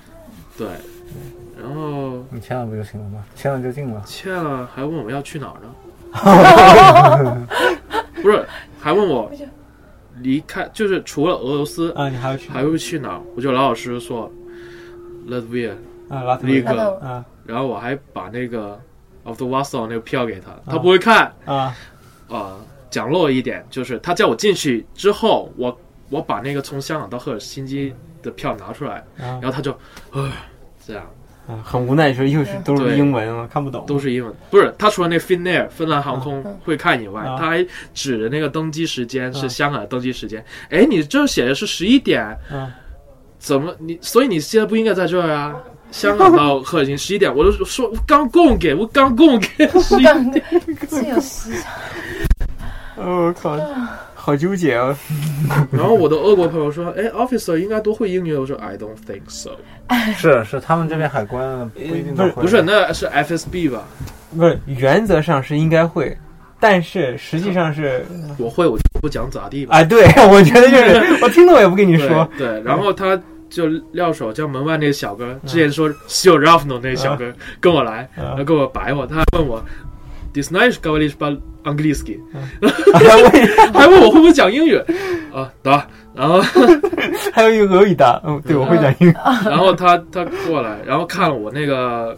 [0.58, 0.68] 对，
[1.60, 3.24] 然后你签了不就行了吗？
[3.36, 4.02] 签了就进了。
[4.06, 5.76] 签了还问我要去哪儿呢？
[8.22, 8.46] 不是，
[8.80, 9.32] 还问我
[10.18, 13.22] 离开，就是除了俄罗斯啊，你还要去还会去哪儿？
[13.36, 14.32] 我就老老实实说
[15.30, 15.74] 亚。
[16.42, 17.26] 那个啊。
[17.46, 18.80] 然后我还把那个
[19.24, 21.34] of the Warsaw 那个票给他，他不会看。
[21.46, 21.76] 啊。
[22.30, 22.58] 啊、
[22.90, 29.40] 讲漏了一点，就是他叫我进去之后，我我把那个从香港到赫尔辛基的票拿出来，啊。
[29.42, 29.72] 然后他就，
[30.12, 30.32] 呃，
[30.86, 31.04] 这样。
[31.48, 31.64] 啊！
[31.66, 33.84] 很无奈说又是都是英文，啊看不懂。
[33.88, 37.36] 都是英文，不是他除了那 Finnair 芬兰航空会看以外，啊。
[37.40, 39.34] 他还指着那个登机时间啊。
[39.34, 42.70] 是香港的登机时间，哎，你这写的是十一点，啊
[43.40, 43.98] 怎么你？
[44.02, 45.56] 所以你现在不应该在这儿啊？
[45.92, 50.32] 香港到赫尔辛十一点，我都说我刚供给，我刚供给十一干
[50.88, 51.70] 是有时差，
[52.96, 53.58] 哦， 我靠，
[54.14, 54.96] 好纠结啊！
[55.72, 59.50] 然后我的俄国朋友说：“哎，officer 应该多会英语。”我说：“I don't think so。
[60.16, 62.44] 是是，他们这边海关不一定都会。
[62.44, 63.84] 不是，那是 FSB 吧？
[64.38, 66.16] 不是，原则上是应该会，
[66.60, 68.06] 但是实际上是
[68.38, 69.76] 我会，我就不讲咋地吧。
[69.76, 72.28] 哎，对，我觉得就是我听了我也不跟你说。
[72.38, 73.20] 对，然后他
[73.50, 79.64] 就撂手叫门外那个小哥，之前说西欧 Ralph 那个小哥、跟我来，然后跟我摆我，他还问我
[80.34, 81.20] d i s n i c e g a v a l i s h
[81.20, 82.20] b a a n g l i s k i
[83.74, 84.76] 还问我会不会讲英语
[85.34, 85.50] 啊？
[85.64, 85.84] 得。
[86.16, 86.42] 然后
[87.32, 89.14] 还有一个俄语的，嗯，对，我会讲英语。
[89.46, 92.18] 然后他他过来，然后看了我那个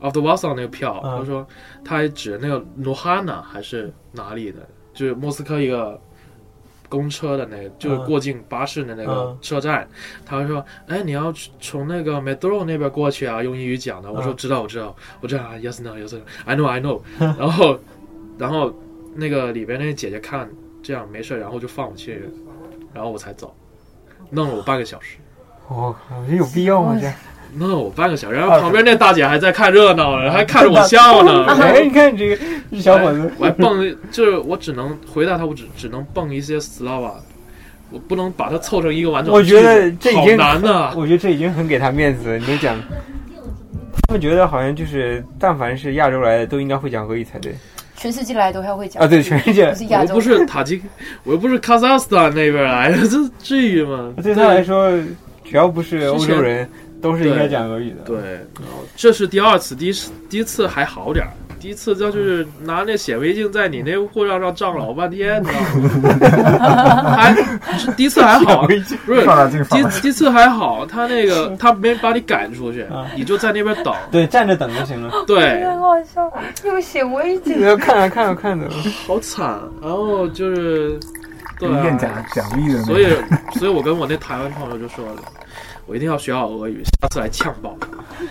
[0.00, 1.46] of the Warsaw 那个票，嗯他说
[1.84, 4.60] 他还指那个 Nohana 还是哪里的，
[4.92, 6.00] 就是莫斯科一个
[6.88, 9.88] 公车的那个，就是过境巴士的那个嗯车站。
[10.24, 17.78] 他说：“哎，你要从那个 metro 那边过去啊，用英语讲的。”我说：“嗯知道，我知道，我知道啊，yes no yes no，I know I know。”然后
[18.38, 18.72] 然后
[19.14, 20.48] 那个里边那个姐姐看
[20.82, 22.30] 这样没事，然后就放我去，
[22.92, 23.54] 然后我才走，
[24.30, 25.18] 弄了我半个小时。
[25.68, 26.96] 我靠，这有必要吗？
[27.00, 27.12] 这，
[27.58, 31.46] 弄了我半个小时，然后旁边那大姐还在看热闹呢，还看着我笑呢。
[31.60, 32.38] 哎，你看你这个
[32.80, 37.12] 小伙子，我还蹦，就是我只能回答他，我只只能蹦一些 slava，
[37.90, 40.92] 我不能把它凑成一个完整的我觉得句子这已经好难呐。
[40.96, 42.38] 我觉得这已经很给他面子了。
[42.38, 42.76] 你就讲，
[44.08, 47.54] 他们觉得好像就是，但凡是亚洲来的，都应该会讲俄语才对
[47.96, 49.06] 全世界来都要会讲啊。
[49.06, 50.82] 对，全世界不是亚洲，我不是塔吉，
[51.24, 54.12] 我又不是卡萨斯坦那边来的，这至于吗？
[54.22, 54.90] 对他来说，
[55.44, 56.68] 只要不是欧洲人，
[57.00, 58.02] 都是应该讲俄语的。
[58.04, 61.30] 对，然后这是第二次，第一次第一次还好点儿，
[61.60, 65.60] 第一次这就是拿那显微镜在你那护照上照老半天，你知道
[66.18, 67.16] 吗？
[67.16, 67.34] 还
[67.96, 68.66] 第一次还好，
[69.06, 69.24] 不是
[69.70, 73.94] 第第一次还好，他那个 他没把你赶出去啊，你就在那边等。
[74.10, 75.12] 对，站着等就行了。
[75.26, 76.30] 对，很好笑，
[76.64, 77.60] 用显微镜。
[77.60, 78.68] 要看着看着看着。
[79.06, 79.58] 好惨。
[79.82, 80.98] 然后就是，
[81.58, 83.06] 对啊，奖奖励的所以，
[83.58, 85.22] 所以我跟我那台湾朋友就说了，
[85.86, 87.88] 我一定要学好俄语，下次来呛爆他，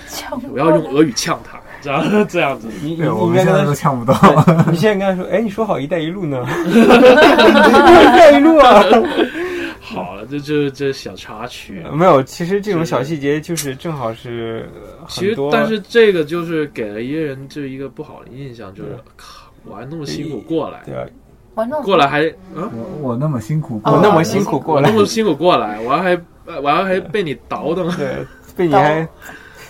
[0.09, 2.67] 呛我要用俄语呛他， 这样这样子。
[2.81, 4.13] 你你应该跟他都呛不到。
[4.13, 6.45] 说，你现在跟他说，哎，你说好“一带一路”呢？
[6.67, 8.83] 一带一路啊！
[9.79, 11.83] 好了，这就是这小插曲。
[11.93, 20.95] 没有，其实这种小细节就是正好是呃其实，，但是这个就是给了一个人就一个不好的印象，就是靠，我还那么辛苦过来，对
[21.83, 22.23] 过来还
[22.55, 28.15] 嗯，我我那么辛苦哦过来，我那么辛苦过来我那，么辛苦过来，我还呃我要还被你倒腾，对，
[28.55, 29.07] 被你还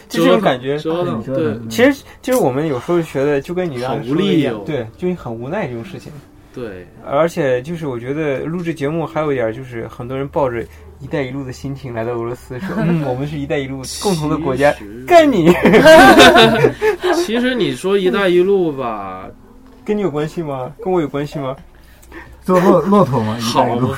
[0.07, 0.77] 就这种感觉。
[0.77, 6.11] 折腾，对其实，其实我们有时候觉得就跟你刚才好无说的一力哦，样对，就很无奈这种事情。
[6.53, 10.63] 对，而且就是我觉得录制节目还有一点就是很多人抱着
[11.01, 15.53] “一带一路”的心情来到俄罗斯，说 嗯，我们是一带一路共同的国家其，实干你，
[17.25, 19.27] 其实你说“一带一路”吧，
[19.83, 20.71] 跟你有关系吗？
[20.81, 21.53] 跟我有关系吗？
[22.45, 23.97] 坐骆骆驼嘛，一带一路好，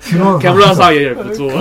[0.00, 0.38] 骑骆驼。
[0.38, 1.48] 看不上上也忍不住。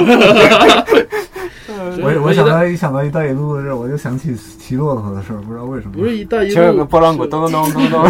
[2.00, 5.94] 我我想到一想到一带一路的事儿，我就想起骑骆驼的事儿，不知道为什么。
[5.94, 8.06] 不是“一带一前面有个路”，拨浪鼓，咚咚咚咚咚。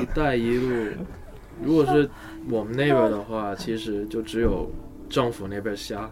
[0.00, 0.72] 一带一路，
[1.62, 2.08] 如果是
[2.50, 4.68] 我们那边的话，其实就只有
[5.08, 6.10] 政府那边瞎，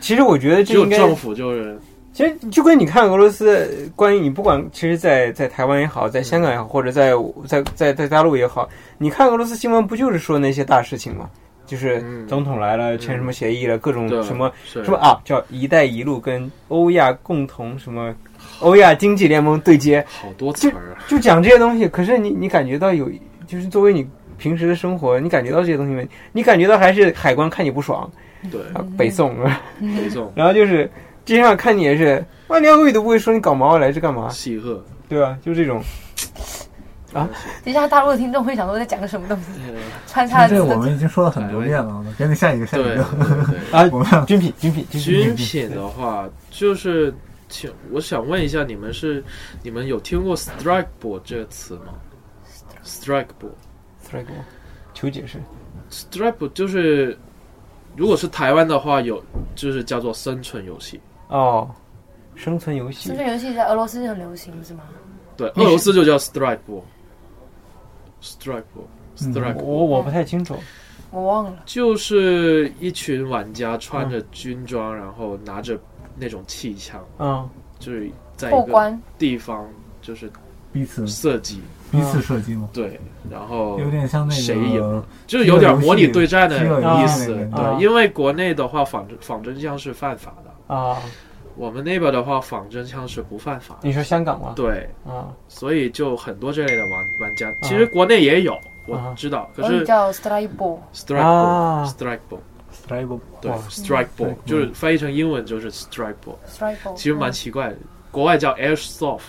[0.00, 1.78] 其实我觉得只有这应该政府就是
[2.16, 7.12] 其实就跟你看俄罗斯，关于你不管，其实在，在台湾也好，在香港也好，或者在
[7.44, 11.28] 在在在大陆也好，你看俄罗斯新闻不就是说那些大事情吗？
[11.66, 18.14] 就是嗯总统来了，签什么协议了，各种什么是什么啊，叫“一带一路”跟欧亚共同什么
[18.60, 21.04] 欧亚经济联盟对接，好多词儿啊。
[21.06, 21.86] 就讲这些东西。
[21.86, 23.10] 可是你你感觉到有，
[23.46, 26.08] 就是作为你平时的生活，你感觉到这些东西没？
[26.32, 28.10] 你感觉到还是海关看你不爽
[28.50, 30.90] 对，啊，北宋啊，没错， 然后就是
[31.26, 34.30] 街上看你也是，哇，连俄语都不会说，你搞毛来这干嘛？
[34.30, 34.82] 喜鹤。
[35.08, 35.38] 对吧？
[35.40, 35.80] 就这种，
[37.12, 37.30] 啊
[37.62, 43.04] 等一下大陆的听众会想说在讲个什么东西，呃穿插这个我们已经说了很多遍了，赶紧下一个，下一个。
[43.70, 47.14] 啊，我们军品，军品，军品，军品的话，就是
[47.48, 49.22] 请我想问一下，你们是
[49.62, 51.94] 你们有听过 strike ball 这个词吗
[52.84, 54.42] ？“strikeball”，“strikeball”，，
[54.92, 55.38] 求解释。
[55.88, 57.16] strike ball 就是，
[57.94, 59.22] 如果是台湾的话，有
[59.54, 61.00] 就是叫做生存游戏。
[61.28, 61.70] 哦，
[62.34, 63.08] 生存游戏。
[63.08, 64.82] 生，存游戏在俄罗斯很流行，是吗？
[65.36, 66.82] 对，俄罗斯就叫 strike ball。
[68.22, 70.56] strike ball，strike 我我不太清楚。
[71.10, 71.56] 我忘了。
[71.64, 75.78] 就是一群玩家穿着军装，然后拿着
[76.16, 79.68] 那种气枪，嗯，就是在一个地方
[80.02, 80.30] 就是
[80.72, 81.60] 彼此射击，
[81.92, 82.98] 彼此射击嘛，对，
[83.30, 85.04] 然后有点像那个谁赢？
[85.26, 86.56] 就是有点模拟对战的
[87.02, 91.00] 意思，对，因为国内的话仿真仿真枪是犯法的，啊，
[91.56, 94.52] 我们那边的话仿真枪是不犯法，你说香港吗？
[94.56, 107.76] 对，啊，所以就很多这类的玩玩家，其实国内也有，我啊知道，可是叫 strike ball，strike 啊 ball，strike ball，Strike 对，strike ball 嗯就是翻译成英文就是 strike ball，strike ball，其实蛮奇怪的，
[108.10, 109.20] 国外叫 airsoft，airsoft，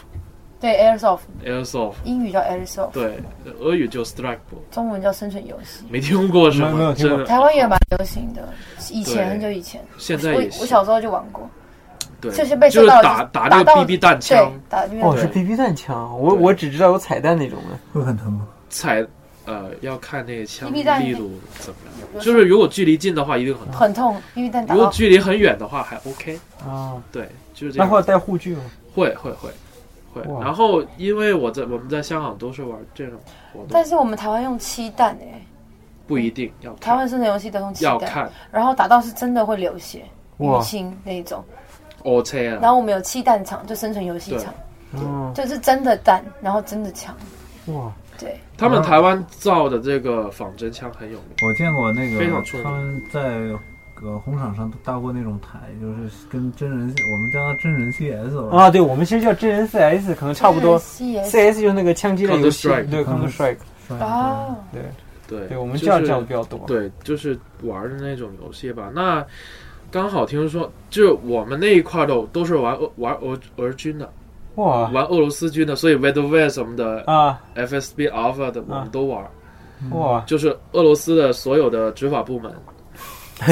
[0.59, 3.19] 对，airsoft，airsoft，英语叫 airsoft，对，
[3.59, 4.37] 俄语叫 strike
[4.71, 5.83] 中文叫生存游戏。
[5.89, 6.71] 没听过是吗？
[6.75, 7.17] 没有听过。
[7.17, 8.47] 真的，台湾也蛮流行的，
[8.89, 11.47] 以前很久以前，现在我我小时候就玩过，
[12.19, 17.77] 对，就是被就是打打那个 BB 弹对枪，，打那哦，是 BB 弹枪，我我只知道有彩弹那种的。
[17.93, 18.47] 会很疼吗？
[18.69, 19.05] 彩
[19.45, 21.79] 呃要看那个枪力度怎么
[22.15, 27.87] 样，就是如果距离近的话一定很痛，很痛，，BB 弹如果距离很远的话还 OK，啊，对，就是这样。
[27.87, 28.61] 那会带护具吗？
[28.95, 29.51] 会会会
[30.23, 33.19] 会，然后因为我在我们在香港都是玩这种
[33.53, 35.41] 活动，但是我们台湾用气弹哎，
[36.05, 36.79] 不一定要看。
[36.81, 38.29] 台湾生存游戏都用气弹，要看。
[38.51, 40.03] 然后打到是真的会流血、
[40.37, 40.59] 哇。
[40.59, 41.43] 淤青那种。
[42.03, 44.53] 然啊，后我们有气弹场，就生存游戏场，
[44.93, 47.13] 嗯，就是真的弹，然后真的枪。
[47.65, 52.63] 哇，对，他们台湾造的这个仿真枪很有名，我见过那个非常出名。
[52.63, 53.21] 他们在
[54.03, 58.35] 呃红场上搭过那种台，就是跟真人，我们叫它真人 CS。
[58.55, 60.77] 啊，对，我们其实叫真人 CS，可能差不多。
[60.79, 64.81] CS CS 就是那个枪击类游戏，对 Counter Strike，啊，对。
[65.29, 66.57] 对，我们就这样是叫的比较多。
[66.65, 68.89] 对，就是玩的那种游戏吧。
[68.95, 69.21] 那
[69.91, 74.09] 刚好听说，就是我们那一块的都是玩俄玩俄俄军的，
[74.55, 74.87] 哇。
[74.87, 79.21] 玩俄罗斯军的，所以 v e d o v e 什么的啊，FSB Alpha 的我们都玩，
[79.91, 82.49] 哇，就是俄罗斯的所有的执法部门，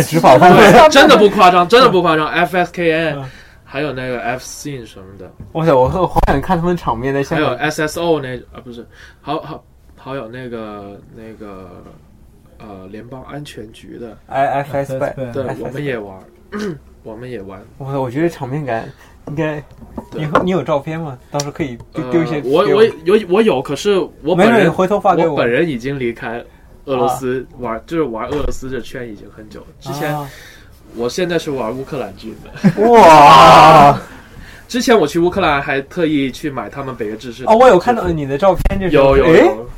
[0.04, 3.26] 执法部门对， 真的不夸张， 真的不夸张，FSKN 嗯。
[3.68, 7.70] 还有那个 F Scene 什么的，哇塞，我好好想看他们场面在还有香港。
[7.72, 8.88] SSO 那啊不是，
[9.20, 9.62] 好好
[9.98, 11.84] 好有那个那个
[12.60, 16.18] 呃联邦安全局的，IFS 拜，对对 FSB 我们也玩，
[17.04, 17.60] 我们也玩。
[17.80, 18.88] 我操，我觉得场面感
[19.28, 19.62] 应该。
[20.12, 21.18] 对你你有照片吗？
[21.30, 22.44] 到时候可以丢丢一些呃。
[22.46, 26.42] 我我有我有，可是我没事，你本人回头发给我本人已经离开
[26.86, 29.68] 俄罗斯玩，就是玩俄罗斯这圈已经很久了。
[29.80, 30.30] 之前、啊。
[30.96, 34.00] 我现在是玩乌克兰军的，哇。
[34.68, 38.96] 之前我去乌克兰还特意去买他们北约制式哦，我有看到你的照片，就是。
[38.96, 39.70] 有有有，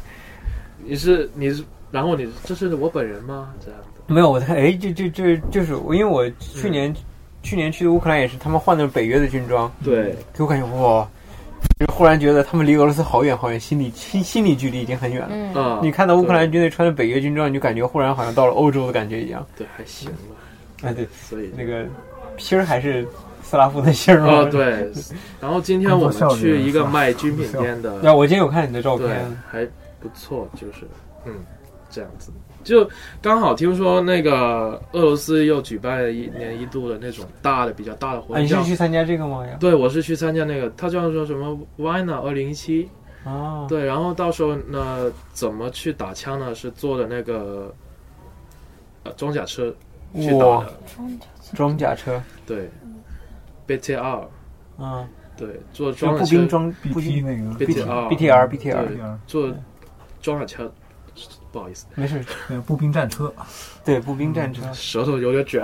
[0.84, 3.49] 你是你是，然后你这是我本人吗？
[3.60, 6.95] 这样的，没有，我看哎，就就就就是我，因为我去年、
[7.41, 11.10] 去年去的乌克兰也是，他们换的北约的军装，对，给我感觉哇，
[11.80, 15.30] 就忽然觉得他们离俄罗斯好远好远，心理心心理距离已经很远了。
[15.32, 19.45] 嗯，啊，你看到乌克兰军队穿着北约军装，你就感觉忽然好像到了欧洲的感觉一样。
[19.55, 20.36] 对还行吧，
[20.84, 21.86] 哎，对，所以那个
[22.36, 23.07] 皮儿还是
[23.43, 24.28] 斯拉夫的芯儿吗？
[24.28, 24.91] 哦，对，
[25.39, 29.07] 然后今天我们去一个卖军品店的，呀，我今天有看你的照片，，
[29.49, 29.65] 还
[29.99, 30.88] 不错，就是
[31.26, 31.34] 嗯，
[31.89, 32.32] 这样子。
[32.68, 32.89] 就
[33.22, 39.45] 刚好听说那个俄罗斯又举办了一年一度的那种大的、比较大的活啊，你动，叫是去参加这个吗？
[39.57, 42.89] 对，我是去参加那个，他叫做什么 Vina 二零一七，
[43.24, 46.53] 啊，对，然后到时候呢，怎么去打枪呢？
[46.53, 47.74] 是坐的那个
[49.03, 49.74] 呃装甲车
[50.15, 50.63] 去打哇。
[50.65, 50.74] 的，
[51.55, 52.70] 装甲车，对
[53.65, 54.28] ，BTR，
[54.78, 55.07] 啊，
[55.38, 57.65] 对，坐就装甲车步兵装步 BT 兵那个。
[57.65, 59.49] BTR BTR BTR，对坐
[60.22, 60.70] 装甲车，
[61.51, 62.21] 不好意思，没事，
[62.65, 63.33] 步兵战车，
[63.85, 65.63] 对，步兵战车，舌头有点卷。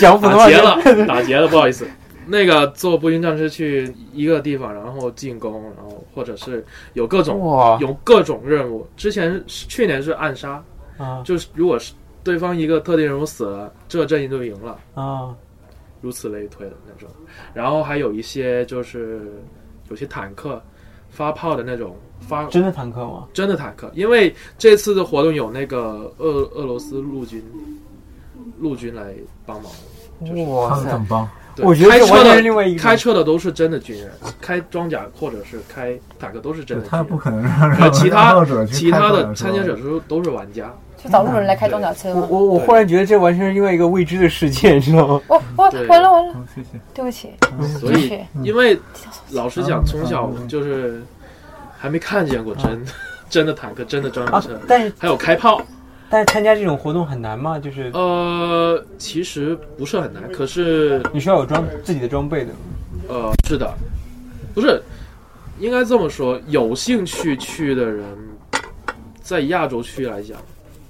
[0.00, 1.86] 讲普通话打结了，打结了，不好意思。
[2.28, 7.78] 那个坐步兵战车去一个地方，然后进攻，然后或者是有各种哇。
[7.80, 8.84] 有各种任务。
[8.96, 10.60] 之前是去年是暗杀，
[10.98, 11.22] 啊。
[11.22, 11.92] 就是如果是
[12.24, 15.32] 对方一个特定人物死了，这个阵营就赢了，啊。
[16.00, 17.08] 如此类推的那种。
[17.54, 19.32] 然后还有一些就是
[19.88, 20.60] 有些坦克
[21.16, 23.24] 发炮的那种发真的坦克吗？
[23.32, 27.42] 真的坦克，因为这次的活动有那个俄俄罗斯陆军
[28.58, 29.14] 陆军来
[29.46, 29.72] 帮忙。
[30.20, 31.00] 就是哇塞他们怎！
[31.00, 31.28] 么帮？
[31.54, 34.10] 对我觉得开车这完全是的另外一个开车的都是真的军人，
[34.42, 36.90] 开装甲或者是开坦克都是真的军人。
[36.90, 40.70] 他不可能让其他其他的参加者都都是玩家，
[41.02, 42.26] 就找路人来开装甲车吗？
[42.30, 45.20] 我我我忽然觉得这完全是另外一个未知的世界，你知道吗？
[45.28, 46.68] 哦哦对，完了完了，嗯谢谢。
[46.94, 47.30] 对不起，
[47.78, 48.78] 所以因为
[49.30, 51.02] 老实讲，嗯从小嗯就是
[51.76, 52.84] 还没看见过真
[53.28, 55.60] 真的坦克、真的装甲啊车，，但是还有开炮。
[56.08, 57.58] 但是参加这种活动很难吗？
[57.58, 62.52] 就是呃，其实不是很难，可是你需要有装自己的装备的。
[63.08, 63.74] 呃，是的，
[64.54, 64.80] 不是
[65.58, 68.04] 应该这么说，有兴趣去的人，
[69.20, 70.38] 在亚洲区来讲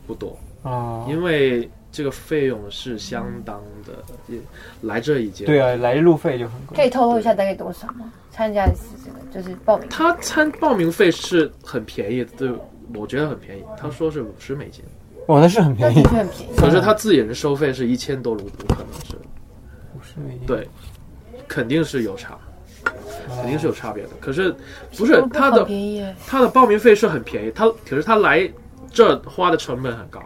[0.07, 0.39] 不多。
[0.63, 3.93] 啊，因为这个费用是相当的，
[4.27, 4.39] 也
[4.83, 6.77] 来这已经对啊，来路费就很贵。
[6.77, 8.13] 可以透露一下大概多少吗？
[8.31, 12.53] 参加一次这个就是报名，他参报名费是很便宜的，对，
[12.95, 13.65] 我觉得很便宜。
[13.79, 14.85] 他说是五十美金，
[15.29, 16.57] 哇，那是很便宜的，确很便宜。
[16.57, 19.17] 可是他自己人收费是一千多卢布，可能是
[19.95, 20.47] 五十美金。
[20.47, 20.69] 对，
[21.49, 22.37] 肯定是有差，
[22.85, 24.11] 哦，肯定是有差别的。
[24.21, 24.55] 可是
[24.99, 25.67] 不是他的
[26.27, 28.47] 他的报名费是很便宜，他可是他来
[28.97, 30.19] 这花的成本很高，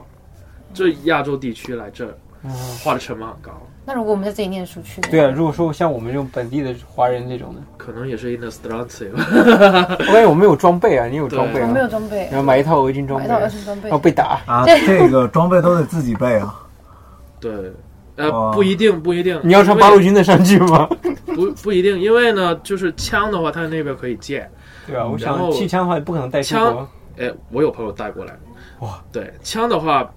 [0.72, 2.06] 这亚洲地区来这
[2.44, 2.50] 嗯
[2.84, 3.50] 花的成本很高，
[3.84, 8.84] 那如果我们在这里念书去，对啊，如果说像我们这种本地的华人这种的，可能也是 in the s t r a n
[9.16, 9.96] 吧。
[9.98, 16.54] 我感觉我们有装备啊，你有装备对啊我没，有装备然，后买一套俄军装备，买一套围巾装备后，被打，啊， 这这个装备都得自己备啊。
[17.40, 17.52] 对，
[18.14, 19.40] 呃，不一定，不一定。
[19.42, 20.88] 你要上八路军的上去吗？
[21.34, 24.48] 不不一定，因为呢，就是枪的话，他那边可以借。
[24.86, 26.86] 对啊，我想气枪的话不可能带枪。
[27.18, 28.38] 哎，我有朋友带过来。
[28.80, 30.10] 哇，对，枪的话，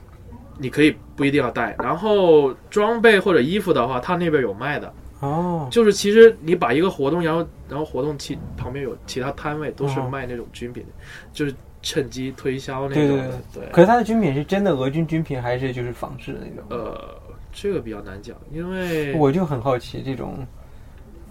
[0.58, 1.76] 你可以不一定要带。
[1.80, 4.92] 然后装备或者衣服的话，他那边有卖的。
[5.20, 10.86] 哦，就是其实你把一个活动，然后然后活动其旁边有其他摊位都是哦卖那种军品，
[11.32, 13.42] 就是趁机推销那种的。
[13.54, 16.66] 对可是他的军品是真的俄军军品，还是就是仿制的那种？
[16.70, 17.16] 呃，
[17.54, 20.46] 这个比较难讲，因为我就很好奇这种，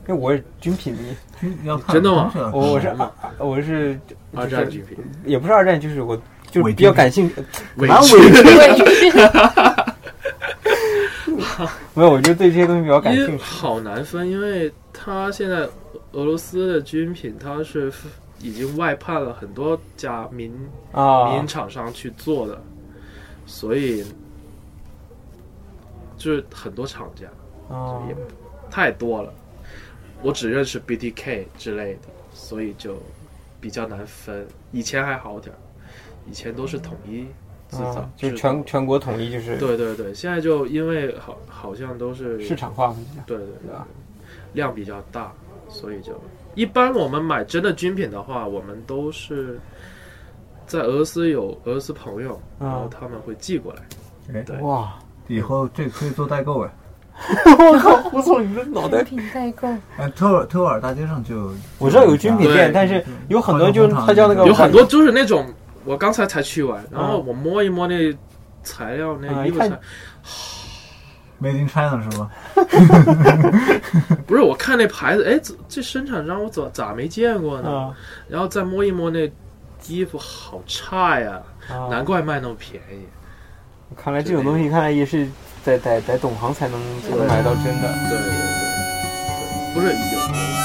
[0.09, 1.14] 因为我是军品迷，
[1.89, 2.80] 真的吗我
[3.39, 3.99] 我是
[4.35, 6.18] 二战军品，也不是二战，就是我
[6.53, 7.35] 就是比较感兴趣，
[7.77, 8.85] 伪蛮军伪军，
[9.17, 9.27] 对，
[11.95, 13.37] 没有，我就对这些东西比较感兴趣。
[13.43, 15.67] 好难分，因为他现在
[16.13, 17.91] 俄罗斯的军品，它是
[18.39, 20.53] 已经外判了很多家民
[20.93, 22.63] 啊民营厂商去做的，
[23.47, 24.05] 所以
[26.19, 27.27] 就是很多厂家
[27.75, 28.17] 啊也
[28.71, 29.33] 太多了。
[30.21, 32.97] 我只认识 BTK 之类的，所以就
[33.61, 34.47] 比较难分。
[34.71, 35.59] 以前还好点儿，
[36.29, 37.23] 以前都是统一
[37.68, 42.97] 制造啊，，就是全全国统一，就是对对对，现在就因为好好像都是市场化嘛，
[43.27, 43.87] 对对对吧？
[44.53, 45.33] 量比较大，
[45.68, 46.12] 所以就
[46.55, 49.59] 一般我们买真的军品的话，我们都是
[50.66, 53.83] 在俄罗斯有俄罗斯朋友，然后他们会寄过来。
[54.35, 54.99] 哎，对哇，
[55.29, 56.70] 以后这可以做代购哎。
[57.59, 59.05] 我靠，我操，你的脑袋！
[59.05, 59.68] 品代购，
[59.99, 65.47] 哎，特尔特尔大街上就有我知道有军品店，但是有很多就是他叫那个有很多就是那种，
[65.85, 68.16] 我刚才才去完，然后嗯我摸一摸那
[68.62, 69.68] 材料，那衣服材
[71.41, 72.30] ，Made in China 是吧？
[74.26, 77.70] 不是我看那牌子，哎，这这生产商我咋咋没见过呢？
[77.70, 77.95] 啊
[78.28, 79.30] 然后再摸一摸那
[79.89, 83.07] 衣服，好差呀，啊，难怪卖那么便宜。
[83.97, 85.28] 看来这种东西，看来也是
[85.64, 87.89] 得得得懂行才能才能买到真的。
[88.09, 88.33] 对对对
[89.74, 90.62] 对，不是有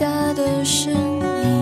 [0.00, 0.90] 下的声
[1.44, 1.60] 音，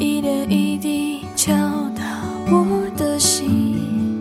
[0.00, 1.52] 一点一滴敲
[1.94, 2.02] 打
[2.50, 4.20] 我的心。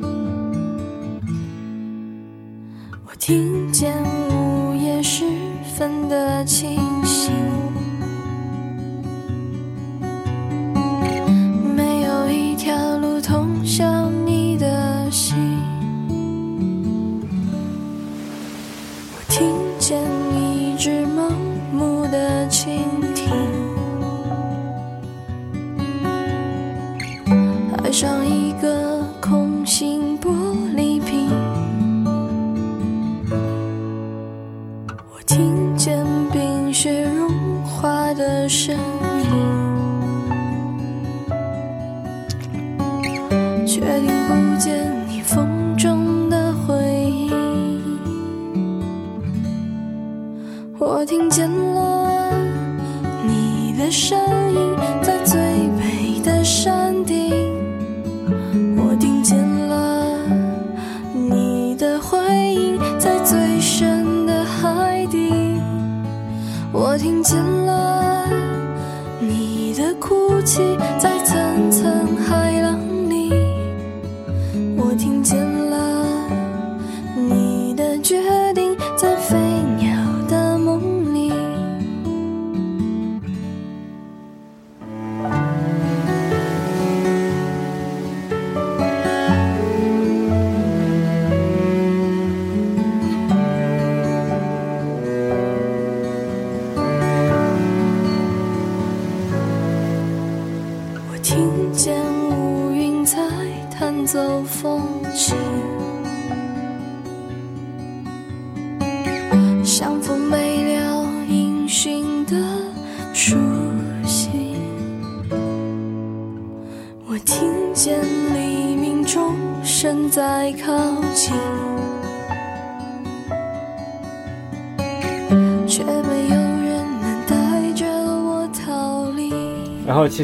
[3.07, 3.91] 我听见
[4.29, 5.25] 午夜时
[5.75, 6.77] 分的清
[27.91, 28.80] 爱上一个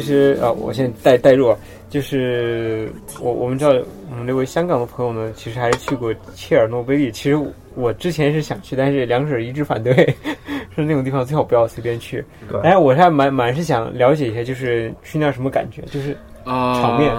[0.00, 1.58] 其实啊，我现在带带入啊，
[1.90, 2.88] 就是
[3.20, 3.70] 我我们知道
[4.10, 7.10] 我们那位香港的朋友呢，其实还是去过切尔诺贝利。
[7.10, 9.92] 其实我我之前是想去，但是两者一致反对，
[10.74, 12.24] 说那种地方最好不要随便去。
[12.48, 15.82] 对哎，我是还蛮蛮是想了解一下，就是去那儿什么感觉？
[15.90, 17.12] 就是啊、场面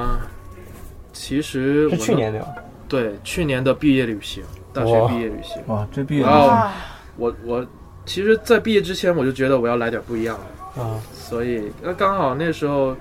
[1.11, 2.47] 其实是去年的？
[2.88, 4.41] 对去年的毕业旅行，
[4.73, 5.61] 大学毕业旅行。
[5.67, 6.69] 哇，这毕业旅行，
[7.17, 7.65] 我我
[8.05, 10.45] 其实，在毕业之前我就觉得我要来点不一样的，
[10.76, 12.95] 啊所以那刚好那时候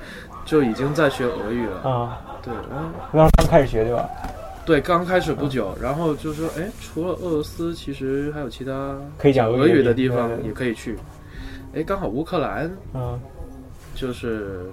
[0.45, 1.89] 就已经在学俄语了。
[1.89, 4.09] 啊，对，然后刚刚开始学对吧？
[4.65, 10.95] 对刚开始不久，然后就说，哎，除了俄罗斯，其实还有其他可以讲俄语的地方也可以去。
[11.75, 13.19] 哎，刚好乌克兰嗯，
[13.95, 14.71] 就是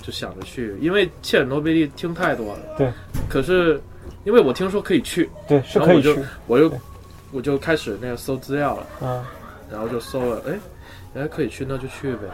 [0.00, 2.60] 就想着去，因为切尔诺贝利听太多了。
[2.78, 2.92] 对。
[3.28, 3.80] 可是
[4.22, 6.28] 因为我听说可以去，对，是然后我就可以去。
[6.46, 6.78] 我就对
[7.32, 9.28] 我就开始那个搜资料了，啊
[9.68, 10.52] 然后就搜了，哎，
[11.16, 12.28] 原来可以去，那就去呗。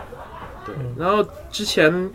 [0.67, 0.93] 对，嗯。
[0.99, 2.11] 然后之前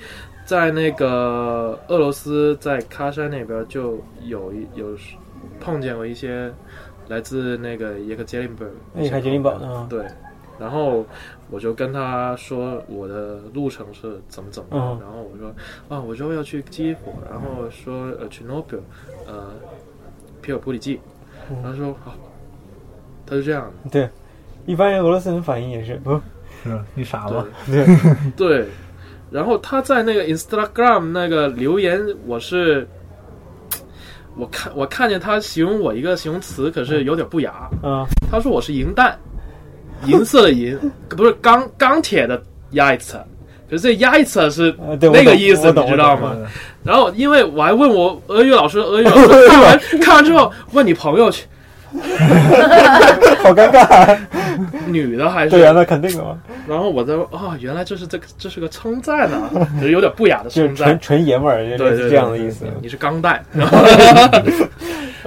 [0.45, 4.97] 在那个俄罗斯，在喀山那边就有一有
[5.61, 6.51] 碰见过一些
[7.07, 8.65] 来自那个耶克捷林堡，
[8.97, 10.05] 叶克捷林堡啊，对，
[10.59, 11.05] 然后
[11.49, 14.99] 我就跟他说我的路程是怎么怎么样，嗯。
[14.99, 15.49] 然后我说
[15.88, 18.82] 啊，我说要去基辅，然后说呃去 Nobel，
[19.26, 19.53] 呃
[20.41, 20.99] 皮尔普里季，
[21.49, 21.55] 嗯。
[21.63, 22.13] 然后说好、
[23.26, 24.09] 他是这样的，对，
[24.65, 26.20] 一般人俄罗斯人反应也是不
[26.68, 27.45] 是你傻吧？
[27.65, 27.86] 对，
[28.36, 28.68] 对，
[29.32, 32.88] 然后他在那个 Instagram 那个留言，我是
[34.36, 37.70] 我看我看见他形容我一个形容词，可是有点不雅。
[37.84, 39.18] 嗯，他说我是银蛋，
[40.05, 40.78] 银色的银，
[41.09, 42.41] 不是钢钢铁的
[42.72, 43.18] 亚一次。
[43.70, 46.38] 可是这亚一次是那个意思，你知道吗？
[46.84, 51.45] 然后因为我还问我俄语老师，俄语老师 看完看完之后问你朋友去，
[53.43, 54.17] 好尴尬。
[54.88, 60.99] 女的还是对啊，那肯定的嘛，然后我在说哦，原来这是这个这是个称赞啊，就是有点不雅的 就是称赞纯。
[60.99, 62.65] 纯爷们儿，对对对，这样的意思。
[62.81, 63.43] 你是钢带。
[63.53, 63.77] 然后，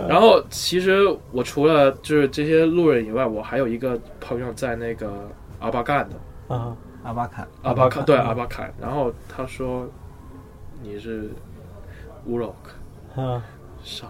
[0.09, 5.13] 然后其实我除了就是这些路人以外，我还有一个朋友在那个
[5.61, 6.17] 阿巴干的
[6.55, 8.73] 啊，阿巴坎，阿巴坎，对阿巴坎。
[8.81, 9.89] 然后他说
[10.83, 11.31] 你是
[12.27, 12.73] 乌洛克，
[13.17, 13.41] 嗯，
[13.85, 14.07] 傻，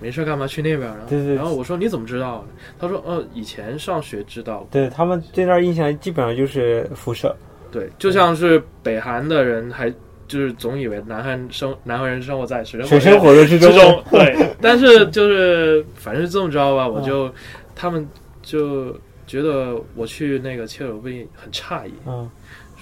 [0.00, 1.06] 没事干嘛去那边呢？
[1.08, 2.44] 对对然后我说你怎么知道？
[2.78, 4.66] 他说呃，以前上学知道。
[4.70, 7.34] 对他们对那儿印象基本上就是辐射。
[7.70, 9.92] 对，就像是北韩的人还。
[10.28, 17.32] 就是总以为南韩生南韩人生活在水深水深火热之之中，对， 但是就是反正是这么着吧，我就、
[17.76, 18.04] 他们
[18.42, 18.92] 就
[19.24, 22.28] 觉得我去那个切尔诺贝利很诧异，嗯，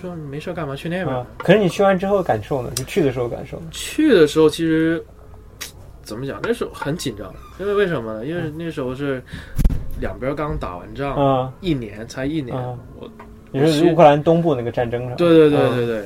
[0.00, 1.14] 说没事干嘛去那边？
[1.14, 2.70] 啊，可是你去完之后感受呢？
[2.76, 3.66] 就去的时候感受呢？
[3.70, 5.04] 去的时候其实
[6.04, 6.38] 怎么讲？
[6.42, 8.26] 那时候很紧张，因为为什么呢？
[8.26, 9.22] 因为那时候是
[10.00, 13.10] 两边刚打完仗，啊一年才一年，啊，我
[13.50, 15.16] 你是乌克兰东部那个战争上？
[15.16, 16.04] 对对对嗯对对。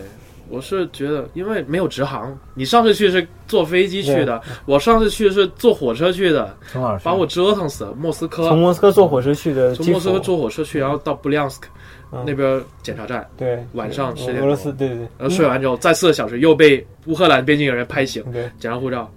[0.50, 6.98] 我是觉得，因为没有直航，你上次去是坐飞机去的，我上次去是坐火车去的，从哪儿？
[7.00, 7.92] 把我折腾死了。
[7.92, 11.68] 莫斯科，从莫斯科坐火车去的，从莫斯科坐火车去，然后到布良斯克
[12.12, 19.12] 嗯那边检查站，对，晚上10点俄罗斯，对对对，然后睡完之后再四个小时又被乌克兰边境有人拍醒，对检查护照，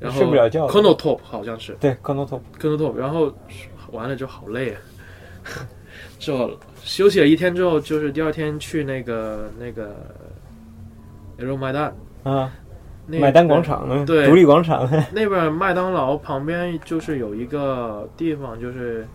[0.00, 1.76] 然后睡不了觉 k o n o Top 好像是。
[1.80, 3.32] 对 Top，然后
[3.92, 4.80] 完了之后好累啊，
[6.18, 6.50] 之后
[6.82, 9.94] 休息了一天之后，就是第二天去那个那个
[11.38, 11.94] e o 麦蛋。
[12.22, 12.52] 啊，
[13.06, 14.26] 那买单广场，呢对。
[14.26, 19.06] 独立广场， 那边麦当劳旁边就是有一个地方，就是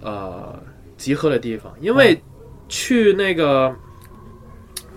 [0.00, 0.56] 呃
[0.96, 2.20] 集合的地方，因为
[2.68, 3.74] 去那个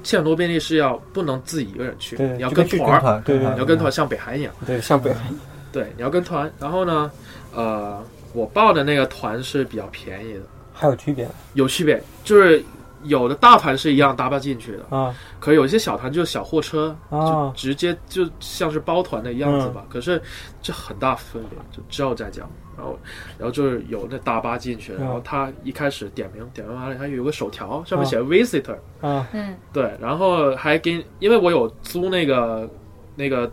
[0.04, 5.24] 切尔诺贝利是要不能自己一个人去，你要跟团，对你要跟团，像北韩一样，对，像北韩
[5.72, 6.52] 对，你要跟团。
[6.60, 7.10] 然后呢，
[7.54, 10.42] 呃，我报的那个团是比较便宜的，
[10.74, 12.64] 还有区别有区别，就是
[13.04, 15.16] 有的大团是一样搭巴进去的，啊。
[15.40, 19.86] 可有一些小团就是小货车，就啊，直接就像是包团的样子吧。
[19.90, 20.22] 可是
[20.62, 22.50] 这很大分别，就之后再讲。
[22.78, 22.98] 然后，
[23.38, 29.28] 然后就是有那大巴进去，然后他一开始点名，点名完了，他有个手条，上面写 visitor，、啊。
[29.34, 32.68] 嗯，对，然后还给，因为我有租那个
[33.16, 33.52] 那个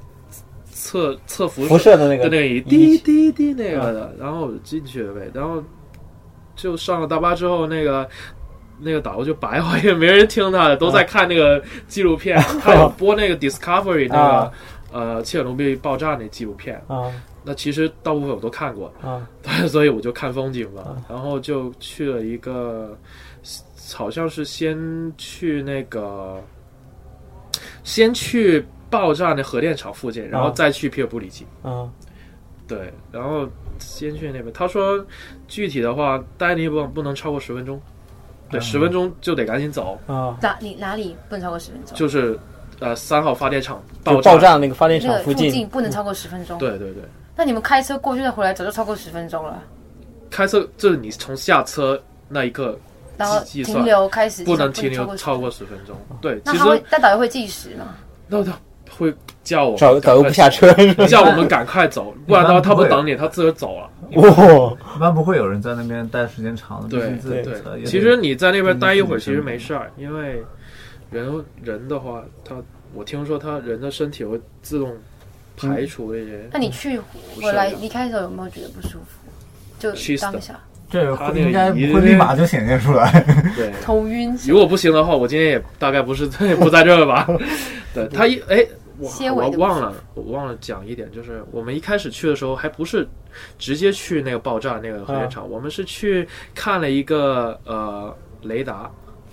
[0.71, 5.63] 测测辐辐射的那个的那个滴滴滴那个的，然后我就进去了呗，然后
[6.55, 8.09] 就上了大巴之后，那个
[8.81, 14.53] 那个导游就白话，也没人听他的，都在看那个纪录片，他有播那个 Discovery 那个、啊。
[14.91, 17.13] 呃切尔诺贝利爆炸那纪录片，啊。
[17.45, 19.21] 那其实大部分我都看过，啊。
[19.69, 22.97] 所以我就看风景吧，然后就去了一个，
[23.95, 24.79] 好像是先
[25.19, 26.43] 去那个，
[27.85, 30.53] 先去爆炸那核电厂附近，然后啊。
[30.53, 31.47] 再去皮尔布里奇。
[31.63, 31.87] 啊。
[32.67, 33.47] 对，然后
[33.79, 34.51] 先去那边。
[34.55, 35.05] 他说
[35.47, 37.79] 具体的话，待的地方不能超过十分钟，
[38.51, 39.99] 对，嗯十分钟就得赶紧走。
[40.07, 41.97] 啊，哪里哪里不能超过十分钟？
[41.97, 42.39] 就是
[42.81, 44.33] 呃三号发电厂爆炸。
[44.33, 47.03] 爆炸那个发电厂附厂近近不能超过十分钟。，对对对，
[47.37, 49.63] 那你们开车过去再回来，早就超过十分钟了。
[50.31, 52.79] 开车就是你从下车那一刻
[53.17, 55.97] 然后停留开始不能停超过10留超过十分钟。
[56.21, 57.95] 对，其那他会实，但导游会计时吗？
[58.29, 58.53] 那他
[58.99, 60.73] 会叫我导导游不下车，
[61.07, 63.91] 叫我们赶快走，不然的话他不等你，他自个儿走了。
[64.15, 70.43] 哇，一般不会有人在那边待时间长的，对对车也，得其实你在那边待一会儿其实没事儿，因为
[71.11, 72.55] 人人的话，他
[72.93, 74.93] 我听说他人的身体会自动
[75.57, 76.49] 排除这些。
[76.53, 76.99] 那你去
[77.41, 79.29] 回来离开的时候有没有觉得不舒服？
[79.79, 80.59] 就当下
[80.91, 83.25] 这他那个应该不会立马就显现出来。
[83.55, 86.27] 对， 头晕，如果不行的话，我今天也大概不是
[86.57, 87.29] 不在这儿吧。
[87.95, 88.67] 对他一哎，
[88.99, 93.07] 我我忘了，我忘了讲一点，就是我们一开始去的时候还不是
[93.59, 98.91] 直接去那个爆炸那个核电厂，我们是去看了一个呃雷达。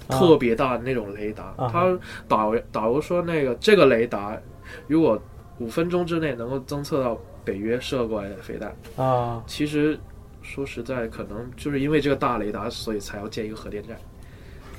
[0.07, 4.39] 特别大的那种雷达，啊他导游导游说，那个这个雷达
[4.86, 5.20] 如果
[5.57, 9.97] 五分钟之内能够侦测到北约射过来的飞弹，啊其实
[10.43, 14.01] 说实在，可能就是因为这个大雷达，所以才要建一个核电站，得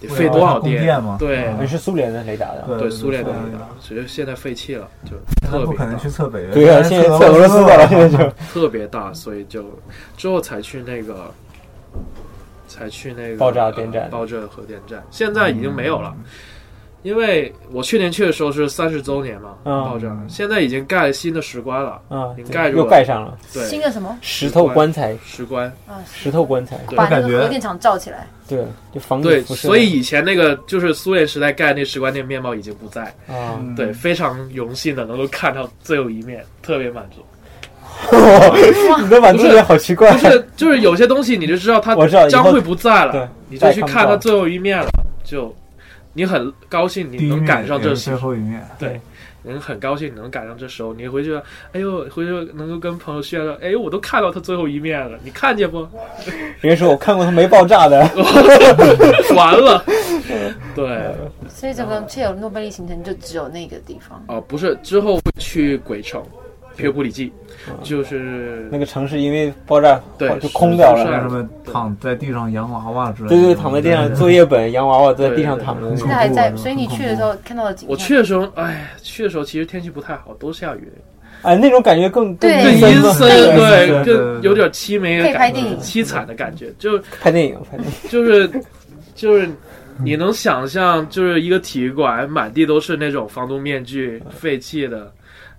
[0.08, 1.16] 费多少供电吗？
[1.18, 9.64] 对嗯那是苏联的雷达的，对对，苏联的雷达，只是现在废弃了，就他特别大不可能去，测北约，对啊，现在测俄罗斯的了，现在就 特别大，所以就
[10.16, 11.30] 之后才去那个，
[12.68, 16.14] 才去那个爆炸电站呃爆炸核电站，现在已经没有了。
[17.02, 19.84] 因为我去年去的时候是三十周年嘛，嗯。
[19.84, 23.36] 爆炸，现在已经盖了新的石棺了，啊你，盖住又了盖上了。
[23.52, 24.18] 对，新的什么？
[24.20, 26.02] 石头棺材，石棺，啊？
[26.12, 26.96] 石头棺材，对。
[26.96, 28.26] 把那个核电厂罩起来。
[28.48, 33.74] 对，就防对，所以以前那个就是苏联时代盖那石棺那个面貌已经不在，啊，嗯。
[33.74, 37.24] 对，非常荣幸的能够看到最后一面，特别满足。
[39.02, 40.12] 你的满足点好奇怪。
[40.12, 40.18] 不。
[40.18, 41.94] 是，就是有些东西你就知道它
[42.28, 44.88] 将会不在了，你就去看它最后一面了，
[45.24, 45.54] 就
[46.16, 48.98] 你很高兴你能赶上这时候，后一面，对，
[49.42, 51.38] 你很高兴你能赶上这时候，你回去，
[51.72, 55.86] 哎呦，回去能够跟朋友炫耀，哎，我都看到他最后一面了，你看见不？
[56.62, 58.00] 人家说我看过他没爆炸的，
[59.36, 59.84] 完了，
[60.74, 61.14] 对，
[61.48, 64.24] 所以整个切尔诺贝利行程就只有那个地方。
[64.28, 66.22] 哦，不是，之后会去鬼城。
[66.76, 67.32] 皮尔普里
[67.82, 71.20] 就是那个城市因为爆炸对就空掉是了。
[71.20, 73.34] 什么躺在地上洋娃娃之类的。
[73.34, 75.98] 对对，躺在地上作业本、洋娃娃都在地上躺着那种。
[75.98, 80.92] 现在还在，所以你去的时候看到的景，我去的时候，哎，去的时候其实天气不太好，都下雨，
[81.42, 87.94] 哎，那种感觉更更对更阴森，对更有点凄美的可以拍感觉电影，凄惨的感觉，就 拍电影，拍电影。
[88.10, 88.48] 就是
[89.14, 89.48] 就是
[90.04, 95.10] 你能想象，就是一个体育馆满地都是那种防毒面具，废弃的，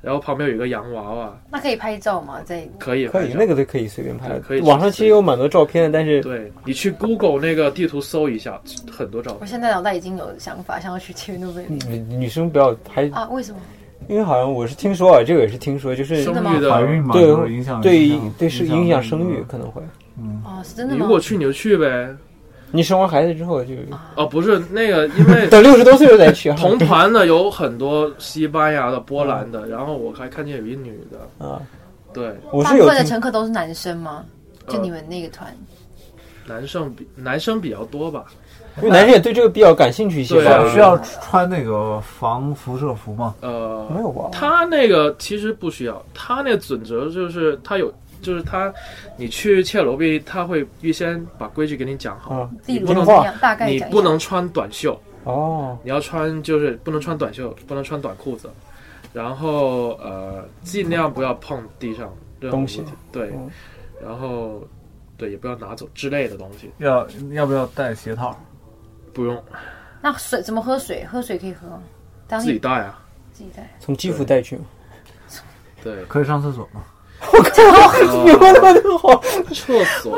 [0.02, 2.39] 然后旁边有一个洋娃娃，那可以拍照吗？
[2.45, 4.62] 在可以可以，那个都可以随便拍可以。
[4.62, 9.41] 网上其实有蛮多照片的，但是对你去 Google 那个地图搜一下，很多照片。
[9.41, 13.28] 我现在脑袋已经有想法，想要去切尔诺贝利女女生不要拍，啊？
[13.30, 13.60] 为什么？
[14.08, 19.82] 因为好像我是听说啊，这个也是听说，就是生育的怀孕嘛，对就是影响对影对是影响生育，可能会。
[20.18, 20.98] 嗯，哦，是真的吗？
[20.98, 22.16] 你如果去你就去呗。
[22.72, 23.74] 你生完孩子之后就
[24.15, 26.55] 哦，不是那个，因为 等六十多岁了再去啊。
[26.59, 31.61] 同团的有很多西班牙的、波兰的，然后我还看见有一女的，啊，
[32.13, 34.26] 对，大部分的我是有听乘客都是男生吗？
[34.68, 35.55] 就呃你们那个团，
[36.45, 38.26] 男生比男生比较多吧。
[38.80, 40.51] 因为男生也对这个比较感兴趣一些对吧。
[40.57, 43.34] 啊需要穿那个防辐射服吗？
[43.41, 44.30] 呃，没有吧？
[44.32, 47.91] 他那个其实不需要，他那个准则就是他有，
[48.22, 48.74] 就是他，
[49.15, 52.49] 你去切尔诺贝，他会预先把规矩给你讲好，
[52.86, 53.05] 不能？
[53.39, 58.49] 大概你不能穿短袖，哦，你要穿就是不能穿短袖，不能穿短裤子，
[59.13, 63.49] 然后呃尽量不要碰地上任何东西，对嗯，
[64.01, 64.61] 然后
[65.18, 68.38] 对也不要拿走之类的东西，要要不要带鞋套？
[69.13, 69.43] 不用
[70.01, 71.03] 那水怎么喝水？
[71.05, 71.68] 喝水可以喝？
[72.28, 72.99] 当自己带啊，
[73.32, 73.68] 自己带。
[73.80, 74.59] 从基辅带去。
[75.84, 76.84] 对，可以上厕所吗？
[78.26, 79.22] 你问的很好。
[79.53, 80.18] 厕所，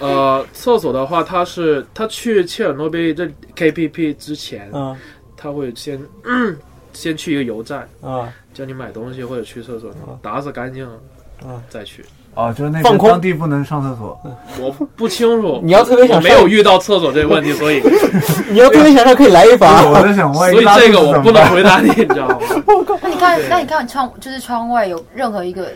[0.00, 3.26] 呃，厕所的话，他是他去切尔诺贝利这
[3.56, 4.96] KPP 之前，嗯
[5.36, 6.56] 他会先、嗯、
[6.92, 8.32] 先去一个油站，啊。
[8.54, 10.18] 叫你买东西或者去厕所啊。
[10.22, 11.00] 打扫干净了，
[11.44, 11.62] 啊。
[11.68, 12.04] 再去。
[12.34, 14.18] 哦，就是那放空个当地不能上厕所。
[14.58, 17.82] 我不清楚， 你要特别想我没有遇到厕所这个问题，所以
[18.50, 19.82] 你要特别想上可以来一发。
[19.88, 22.38] 我在想，万所以拉肚子这个我不能怎么办回答你，你知道吗？
[23.02, 25.68] 那你看，那你看窗，就是窗外有任何一个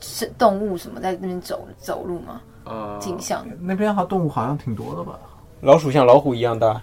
[0.00, 2.40] 是动物什么在那边走走路吗？
[2.64, 5.18] 啊，景象那边好动物好像挺多的吧？
[5.62, 6.80] 老鼠像老虎一样大，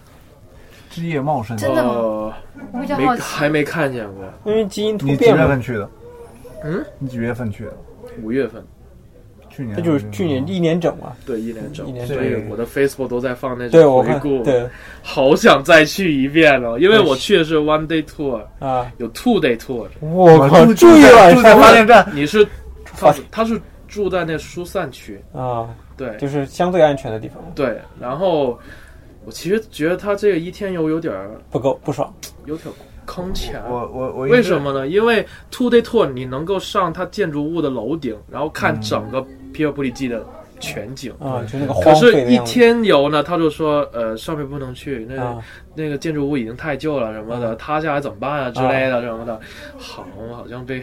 [0.89, 1.55] 枝叶茂盛。
[1.55, 2.33] 真的吗呃，
[2.73, 3.21] 我比较没好奇。
[3.21, 4.25] 还没看见过。
[4.43, 5.43] 因为基因突你几变嘛。
[5.43, 5.89] 月份去的？
[6.65, 7.71] 嗯，你几月份去的？
[8.21, 8.61] 五月份，
[9.51, 9.75] 去年。
[9.75, 11.13] 这就是去年一年整嘛。
[11.25, 14.67] 对，一年整一，年所整以我的 Facebook 都在放那种回顾，对
[15.03, 22.07] 好想再去一遍哦，因为我去的是 one day tour，啊，有 two day tour，我靠，住住一晚上发电站。
[22.13, 22.47] 你是
[22.85, 28.57] 发他他是住在那疏散区，啊，对就是相对安全的地方，对，然后
[29.25, 32.11] 我其实觉得他这个一天游有点儿不够不爽。
[32.45, 32.73] 有点
[33.05, 33.61] 坑钱。
[33.69, 34.59] 我我我为什？
[34.59, 34.87] 么呢？
[34.87, 39.23] 因为 two day tour 你能够上它建筑物的楼顶，然后看整个
[39.53, 40.25] 皮尔布里基的
[40.59, 41.13] 全景。
[41.19, 42.53] 啊，就那个可荒是，一废的样子。
[42.53, 45.37] 天游呢，他就说，呃，上面不能去，那
[45.75, 49.39] 那个建筑物已经太旧了，什么的，塌下来怎么办啊之类的什么的。
[49.77, 50.81] 好，我好像被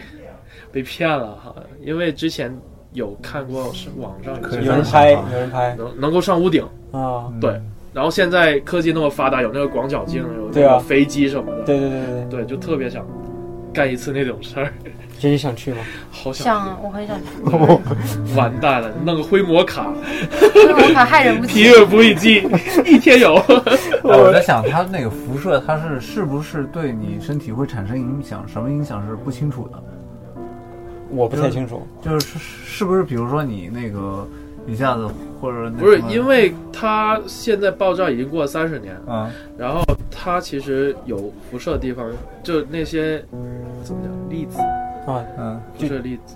[0.71, 2.55] 被骗了哈，因为之前
[2.93, 5.75] 有看过是网上有人拍，有人拍。
[5.75, 7.59] 能能够上屋顶，啊，嗯对
[7.91, 13.03] 然后现在科技那么发达，有那个广角镜，有那个飞机什么的，对对对对对，对，就特别想
[13.73, 14.71] 干一次那种事儿，
[15.19, 15.77] 真的想去吗？
[16.11, 17.25] 好想像啊，我很想去。
[18.25, 19.91] 去， 完蛋了，弄个灰魔卡，
[20.53, 21.73] 灰魔卡害人不 皮浅。
[21.73, 22.47] 尔不一季
[22.85, 28.43] 一天游，哎我在想，它那个辐射，它是是不是对你身体会产生影响？
[28.47, 29.83] 什么影响是不清楚的。
[31.09, 31.85] 我不太清楚。
[32.01, 34.27] 就是是不是，比如说你那个
[34.67, 35.07] 一下子
[35.41, 42.05] 或者不是因为它现在爆炸已经过了三十年，啊然后它其实有辐射的地方，
[42.43, 43.23] 就那些
[43.83, 44.59] 怎么讲粒子，
[45.13, 46.35] 啊，嗯辐射粒子。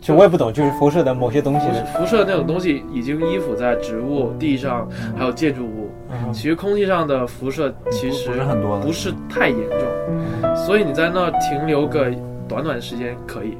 [0.00, 4.86] 就我也不懂，就是辐射的某些东西辐射那种东西已经依附在植物、地上，
[5.16, 12.12] 还有建筑物，啊其实空气上的辐射其实不是很多的不是太严重，所以你在那儿停留个
[12.46, 13.56] 短短时间可以，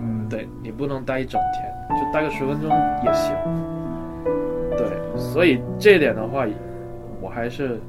[0.00, 1.72] 嗯，对你不能待一整天，
[2.04, 2.68] 就待个十分钟
[3.04, 3.32] 也行。
[4.76, 6.44] 对，所以这点的话，
[7.20, 7.80] 我还是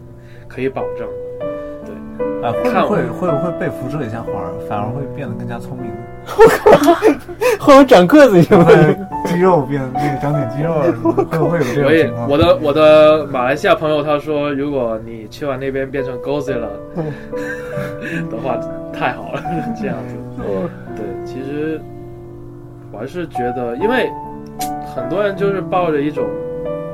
[0.47, 1.07] 可以保证。
[2.43, 5.91] 啊，会看会会不会被辐射一下，反而反而会变得更加聪明？
[6.25, 8.67] 我靠，会不会长个子行吗？
[9.25, 12.29] 肌肉变那个长点肌肉啊什么的，会不会有这所以种情况？
[12.29, 16.67] 我的我的马来西亚朋友他说，如果你去完那边变成 Godzilla
[18.29, 18.57] 的话，
[18.93, 19.41] 太好了，
[19.79, 20.15] 这样子。
[20.95, 21.79] 对，其实
[22.91, 24.09] 我还是觉得，因为
[24.95, 26.25] 很多人就是抱着一种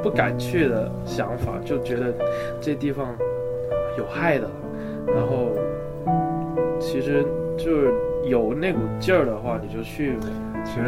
[0.02, 2.14] 不敢去的想法，就觉得
[2.62, 3.08] 这地方
[3.98, 4.48] 有害的，
[5.08, 5.52] 然后
[6.80, 7.26] 其实
[7.58, 7.94] 就是
[8.26, 10.28] 有那股劲儿的话，你就去呗。
[10.66, 10.86] 其实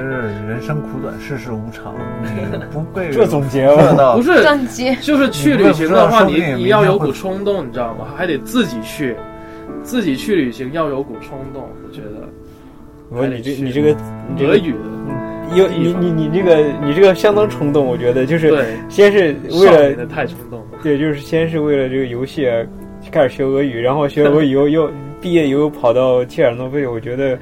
[0.47, 1.93] 人生苦短，世事无常，
[2.23, 8.07] 你 不被这总结了，到不是， 总结，就是去旅行的话，你你要有股冲动，你知道吗？
[8.15, 9.17] 还得自己去，
[9.83, 11.67] 自己去旅行要有股冲动。
[11.85, 12.25] 我觉得
[13.09, 13.89] 我说你这你这个
[14.29, 14.79] 你这个俄语的
[15.55, 20.65] 有你你你这个你这个相当冲动，我觉得就是对先是为了太冲动了。
[20.81, 22.63] 对，就是先是为了这个游戏啊
[23.11, 24.91] 开始学俄语，然后学俄语 又又
[25.21, 27.37] 毕业以后跑到切尔诺贝利，我觉得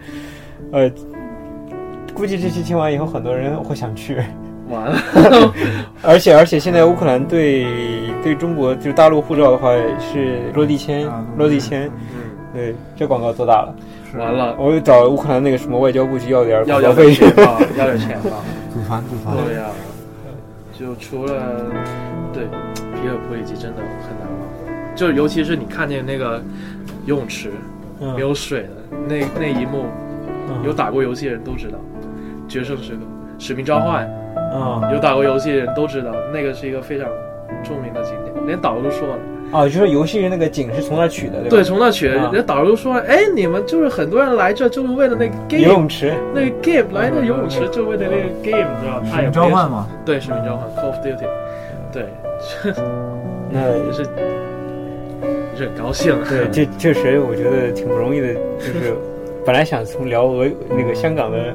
[0.71, 0.91] 呃，
[2.13, 4.17] 估计这期听完以后，很多人会想去。
[4.69, 4.97] 完了，
[6.01, 7.65] 而且而且现在乌克兰对
[8.23, 13.75] 对中国就是大陆护照的话是落地签啊，落地签，嗯，对，这广告做大了。
[14.17, 17.35] 完了，我又找乌克兰那个什么外交部去要点要点费点。
[17.35, 18.37] 钱吧， 要点钱吧。
[18.73, 19.35] 组团组团。
[19.45, 19.65] 对呀、
[20.71, 21.65] 就除了
[22.31, 22.45] 对
[22.95, 24.22] 皮尔普里奇真的很难
[24.93, 26.41] 忘，就尤其是你看见那个
[27.05, 27.51] 游泳池
[27.99, 29.85] 嗯没有水的那那一幕，
[30.49, 31.77] 嗯有打过游戏的人都知道，
[32.47, 32.99] 决胜时刻、
[33.39, 34.05] 使命召唤。
[34.53, 37.07] 啊有打过游戏的人都知道，那个是一个非常
[37.63, 39.17] 著名的景点，连导游都说了。
[39.51, 41.49] 啊，就是游戏那个景是从那取的，对吧？
[41.49, 46.13] 对，从那取的，啊连导游都说，哎，你们就是很多人来这就是为了那个游 game，游泳池。
[46.35, 49.01] 那个 game 来那游泳池就为了那个 game，你知道？
[49.11, 51.27] 他也召唤嘛，对，使命召唤 Call of Duty，
[51.91, 52.05] 对，
[53.49, 54.03] 那也是
[55.57, 56.15] 很高兴。
[56.29, 58.93] 对，就确实我觉得挺不容易的，就是
[59.45, 61.53] 本来想从聊俄那个香港的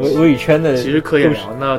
[0.00, 1.78] 俄俄语圈的，其实可以聊，那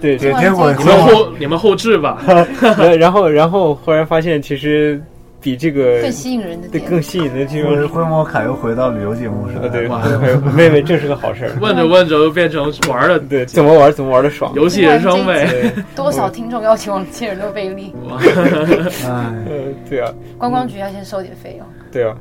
[0.00, 2.22] 对，结结果你们后你们后置吧。
[2.78, 5.00] 然然后然后忽然发现，其实
[5.44, 6.90] 比这个更吸引人的对点。
[6.90, 9.68] 更吸引的地方是，我是灰摩卡又回到旅游节目似呃，的。
[9.68, 10.02] 对，哇
[10.56, 11.52] 没没，这是个好事儿。
[11.60, 14.50] 问着问着又变成玩了对，怎么玩怎么玩的爽。
[14.56, 15.70] 游戏人生呗。
[15.94, 17.94] 多少听众要前往切尔诺贝利？
[18.08, 22.16] 哎，呃，对啊，观光局要先收点费用，对啊。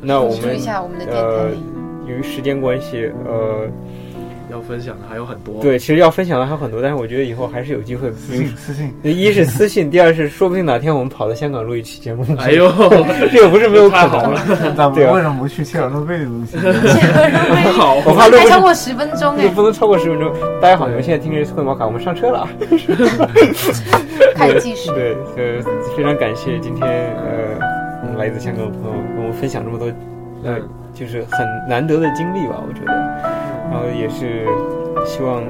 [0.00, 1.56] 那我们一下我们的电呃台。，
[2.06, 3.66] 由于时间关系，呃，
[4.50, 5.60] 要分享的还有很多。
[5.60, 8.10] 对，其实要分享的还有很多，但是我觉得以后还是有机会。
[8.12, 12.24] 私信私信，一是私信，第二是说不定哪天我们跑到香港录一期节目。
[12.38, 12.70] 哎呦，
[13.30, 14.74] 这个不是没有可太好能了。
[14.76, 16.56] 咱们对啊为什么不去切尔诺贝利录戏？
[17.76, 20.32] 好， 我怕录还超过十分钟 哎，这不能超过十分钟。
[20.60, 22.48] 大家好，你们现在听的是会毛卡，我们上车了啊。
[24.34, 24.90] 开始计时。
[24.92, 25.62] 对，呃，
[25.96, 29.86] 非常感谢今天呃来自香港的朋友跟我们分享这么多，
[30.44, 30.58] 呃，
[30.94, 33.47] 就是很难得的经历吧，我觉得。
[33.70, 34.46] 然后也是
[35.06, 35.42] 希望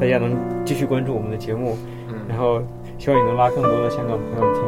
[0.00, 1.76] 大家能继续关注我们的节目，
[2.08, 2.62] 嗯然后
[2.98, 4.64] 希望你能拉更多的香港朋友听。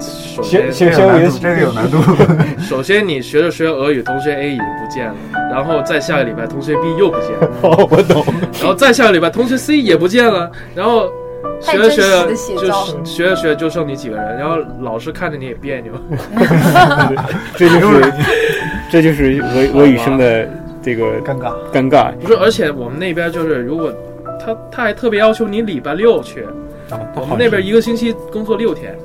[0.00, 1.98] 首学先学学我的这个有难度。
[2.62, 5.14] 首先你学着学着俄语，同学 A 已经不见了，
[5.50, 8.24] 然后再下个礼拜同学 B 又不见了， 哦，我懂。
[8.60, 11.10] 然后再下个礼拜同学 C 也不见了，然后
[11.60, 12.34] 学着学着就
[13.04, 15.92] 学着学着就剩你几个人，然后老师看着你也别扭。
[17.56, 18.12] 这就是
[18.90, 20.48] 这就是俄俄语生的
[20.82, 22.12] 这个尴尬，尴尬。
[22.16, 23.92] 不是，而且我们那边就是，如果
[24.38, 26.46] 他他还特别要求你礼拜六去，
[27.14, 28.96] 我们那边一个星期工作六天，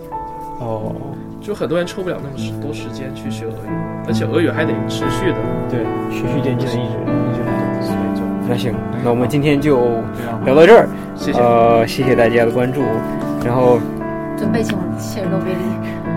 [0.59, 0.95] 哦，
[1.41, 3.69] 就很多人抽不了那么多时间去学俄语，
[4.07, 5.37] 而且俄语还得持续的，
[5.69, 7.81] 对，循序渐进的一直一直来。
[7.81, 8.73] 所以就那行，
[9.03, 10.01] 那我们今天就
[10.45, 10.87] 聊到这儿。
[11.15, 11.39] 谢谢。
[11.39, 12.81] 呃，谢谢大家的关注。
[13.45, 13.79] 然后
[14.37, 15.59] 准备前往切尔诺贝利，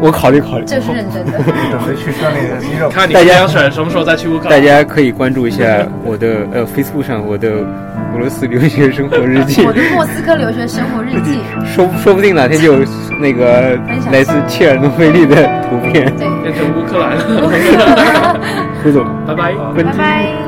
[0.01, 1.33] 我考虑考虑，这是认真的。
[1.71, 2.89] 准备去锻炼一下肌肉。
[2.89, 4.51] 看你大家杨婶什么时候再去乌克兰？
[4.51, 7.49] 大家可以关注一下我的呃 Facebook 上我的
[8.15, 11.39] 俄罗斯留学生活日记我，的莫斯科留学生活日记，
[11.75, 12.85] 说说不定哪天就有
[13.21, 13.77] 那个
[14.13, 15.37] 来自切尔诺贝利的
[15.69, 16.05] 图片。
[16.17, 18.41] 对，变成乌克兰了。
[18.83, 19.53] 胡总，拜拜。
[19.77, 20.48] 拜拜。